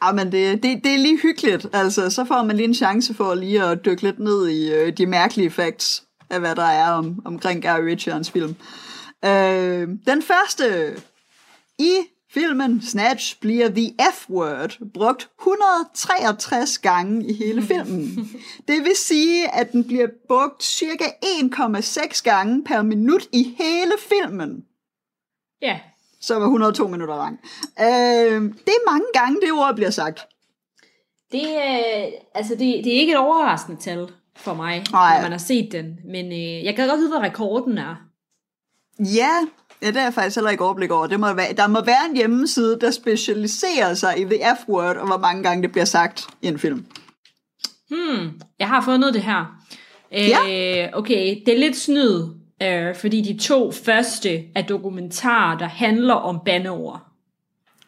[0.04, 1.68] Ja, men det, det, det er lige hyggeligt.
[1.74, 4.98] Altså, så får man lige en chance for lige at dykke lidt ned i øh,
[4.98, 8.56] de mærkelige facts af, hvad der er om, omkring og hans film.
[9.26, 10.96] Øh, den første
[11.80, 11.94] i
[12.36, 18.30] filmen Snatch bliver The F-word brugt 163 gange i hele filmen.
[18.68, 24.66] Det vil sige, at den bliver brugt cirka 1,6 gange per minut i hele filmen
[25.62, 25.80] Ja,
[26.22, 27.40] som er 102 minutter lang.
[27.80, 30.20] Øh, det er mange gange, det ord bliver sagt.
[31.32, 35.16] det, er, altså det, det er ikke et overraskende tal for mig, Nej.
[35.16, 36.00] når man har set den.
[36.06, 37.96] Men øh, jeg kan godt vide, hvad rekorden er.
[39.00, 39.40] Ja,
[39.82, 41.07] ja, det er jeg faktisk heller ikke overblik over.
[41.07, 45.07] Det må være, der må være en hjemmeside, der specialiserer sig i the F-word, og
[45.07, 46.86] hvor mange gange det bliver sagt i en film.
[47.89, 49.59] Hmm, jeg har fundet det her.
[50.13, 50.88] Øh, Ja.
[50.93, 52.23] Okay, det er lidt snyd,
[52.63, 57.01] øh, fordi de to første er dokumentarer, der handler om bandeord.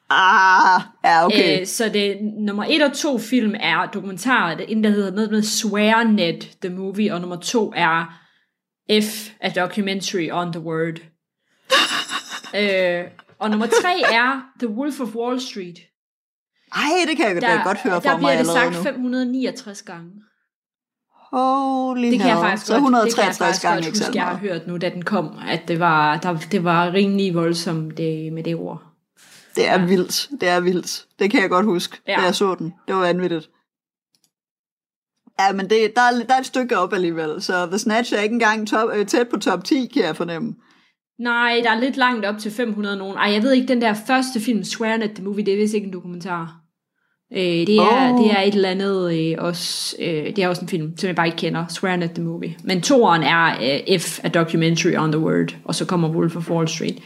[0.10, 1.62] Ah, ja, okay.
[1.62, 5.32] Øh, så det nummer et og to film er dokumentarer, det en der hedder noget
[5.32, 8.20] med SwearNet, the movie, og nummer to er
[9.02, 11.00] F, a documentary on the word.
[12.56, 13.04] Øh,
[13.40, 15.78] og nummer tre er The Wolf of Wall Street.
[16.76, 18.84] Ej, det kan jeg da godt høre der for mig bliver det allerede sagt nu.
[18.84, 20.12] 569 gange.
[21.32, 22.30] Holy Det kan hell.
[22.30, 24.36] jeg faktisk Så godt, det kan jeg 163 faktisk gange ikke huske, selv jeg har
[24.38, 28.44] hørt nu, da den kom, at det var, der, det var rimelig voldsomt det, med
[28.44, 28.84] det ord.
[29.56, 30.30] Det er vildt.
[30.42, 31.06] Det er vildt.
[31.20, 32.16] Det kan jeg godt huske, Ja.
[32.16, 32.74] da jeg så den.
[32.88, 33.50] Det var vanvittigt.
[35.40, 38.20] Ja, men det, der, er, der er et stykke op alligevel, så The Snatch er
[38.20, 40.56] ikke engang top, øh, tæt på top 10, kan jeg fornemme.
[41.20, 43.18] Nej, der er lidt langt op til 500 nogen.
[43.18, 45.88] Ej, jeg ved ikke, den der første film, SwearNet the Movie, det er vist ikke
[45.88, 46.62] en dokumentar.
[47.34, 48.24] Øh, det, er, Åh.
[48.24, 51.16] det er et eller andet øh, også, øh, det er også en film, som jeg
[51.16, 52.58] bare ikke kender, SwearNet the Movie.
[52.64, 53.46] Men toeren er
[53.90, 57.00] øh, F, a documentary on the word, og så kommer Wolf of Wall Street.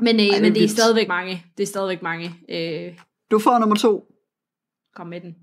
[0.00, 1.44] Men, øh, Ej, det er men det er stadigvæk mange.
[1.56, 2.34] Det er stadigvæk mange.
[2.50, 2.92] Øh,
[3.30, 4.04] Du får nummer to.
[4.96, 5.34] kom med den.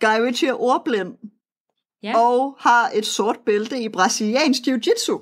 [0.00, 1.14] Guy Ritchie er ordblind
[2.06, 5.20] Ja, og har et sort bælte i brasiliansk jiu-jitsu.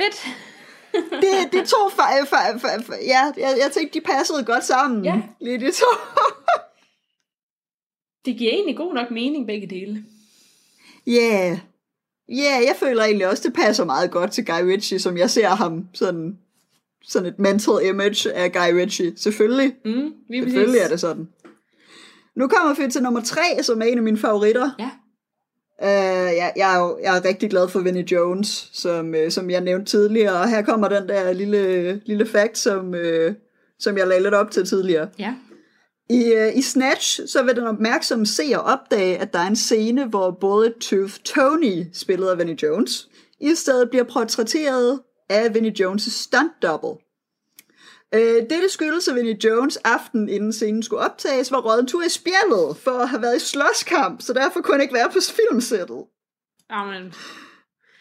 [0.00, 0.26] fedt.
[1.22, 4.64] Det, det er to fa- fa- fa- fa- ja, jeg, jeg tænkte, de passede godt
[4.64, 5.04] sammen.
[5.04, 5.22] Ja.
[5.40, 5.86] Lige de to.
[8.24, 10.04] Det giver egentlig god nok mening, begge dele.
[11.06, 11.12] Ja,
[11.50, 11.58] yeah.
[12.30, 15.48] yeah, jeg føler egentlig også, det passer meget godt til Guy Ritchie, som jeg ser
[15.48, 16.38] ham sådan,
[17.04, 19.16] sådan et mental image af Guy Ritchie.
[19.16, 21.28] Selvfølgelig, Mm, selvfølgelig er det sådan.
[22.36, 24.70] Nu kommer vi til nummer tre, som er en af mine favoritter.
[24.78, 24.90] Ja.
[25.82, 29.50] Uh, jeg, jeg, er jo, jeg er rigtig glad for Vinnie Jones, som, uh, som
[29.50, 33.34] jeg nævnte tidligere, og her kommer den der lille, lille fact, som, uh,
[33.78, 35.08] som jeg lagde lidt op til tidligere.
[35.18, 35.34] Ja.
[36.10, 40.06] I, uh, I Snatch, så vil den opmærksomme seer opdage, at der er en scene,
[40.06, 43.08] hvor både Tooth Tony, spillet af Vinnie Jones,
[43.40, 47.05] i stedet bliver portrætteret af Vinnie Jones' stunt double.
[48.14, 52.02] Øh, dette skyldes, at Vinnie Jones aften inden scenen skulle optages, var røget en tur
[52.02, 55.18] i spjældet for at have været i slåskamp, så derfor kunne han ikke være på
[55.30, 56.04] filmsættet.
[56.70, 57.02] Jamen,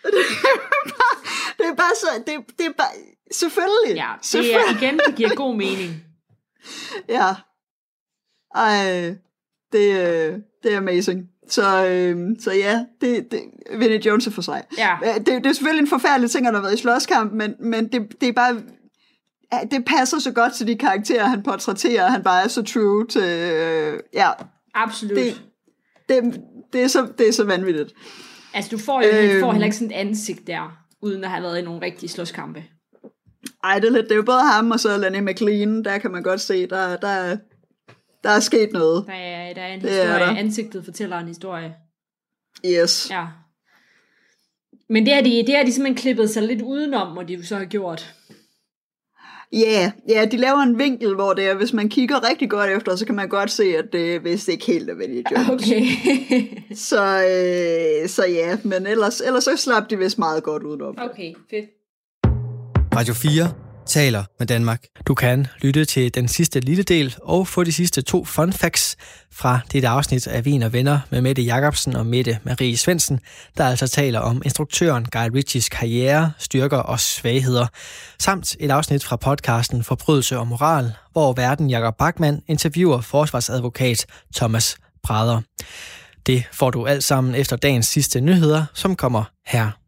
[0.05, 1.17] Det er bare,
[1.57, 2.87] det er bare så, det, det er bare,
[3.31, 3.95] selvfølgelig.
[3.95, 4.75] ja, det selvfølgelig.
[4.75, 5.91] er igen, det giver god mening.
[7.09, 7.35] Ja.
[8.55, 9.15] Ej,
[9.71, 11.29] det, øh, det er amazing.
[11.49, 13.41] Så, øh, så ja, det, det,
[13.71, 14.63] Vinnie Jones er for sig.
[14.77, 14.97] Ja.
[15.03, 17.87] Øh, Det, det er selvfølgelig en forfærdelig ting, at har været i slåskamp, men, men
[17.87, 18.61] det, det er bare...
[19.71, 22.09] Det passer så godt til de karakterer, han portrætterer.
[22.09, 23.21] Han bare er så true til...
[23.21, 24.29] Øh, ja,
[24.73, 25.17] Absolut.
[25.17, 25.41] det,
[26.09, 26.41] det,
[26.73, 27.93] det, er så, det er så vanvittigt.
[28.53, 29.31] Altså, du får jo øhm.
[29.31, 29.39] Øhm.
[29.41, 32.63] får heller ikke sådan et ansigt der, uden at have været i nogle rigtige slåskampe.
[33.63, 35.83] Ej, det er, lidt, det er jo både ham og så Lenny McLean.
[35.83, 37.37] Der kan man godt se, der, der,
[38.23, 39.05] der er sket noget.
[39.07, 40.01] Der er, der er en historie.
[40.01, 40.37] er der.
[40.37, 41.75] Ansigtet fortæller en historie.
[42.65, 43.09] Yes.
[43.11, 43.25] Ja.
[44.89, 47.43] Men det har de, det har de simpelthen klippet sig lidt udenom, må de jo
[47.43, 48.13] så have gjort.
[49.55, 52.69] Ja, yeah, yeah, de laver en vinkel, hvor det er, hvis man kigger rigtig godt
[52.69, 55.49] efter, så kan man godt se, at det vist ikke helt er Vinnie Jones.
[55.49, 55.85] Okay.
[56.89, 60.97] Så, øh, så ja, men ellers, ellers så slap de vist meget godt udenom.
[60.99, 61.65] okay, fedt.
[62.95, 64.83] Radio 4 taler med Danmark.
[65.07, 68.97] Du kan lytte til den sidste lille del og få de sidste to fun facts
[69.31, 73.19] fra dit afsnit af Vin og Venner med Mette Jacobsen og Mette Marie Svensen,
[73.57, 77.67] der altså taler om instruktøren Guy Ritchies karriere, styrker og svagheder,
[78.19, 84.05] samt et afsnit fra podcasten Forbrydelse og Moral, hvor verden Jakob Bachmann interviewer forsvarsadvokat
[84.35, 85.41] Thomas Prader.
[86.25, 89.84] Det får du alt sammen efter dagens sidste nyheder, som kommer her.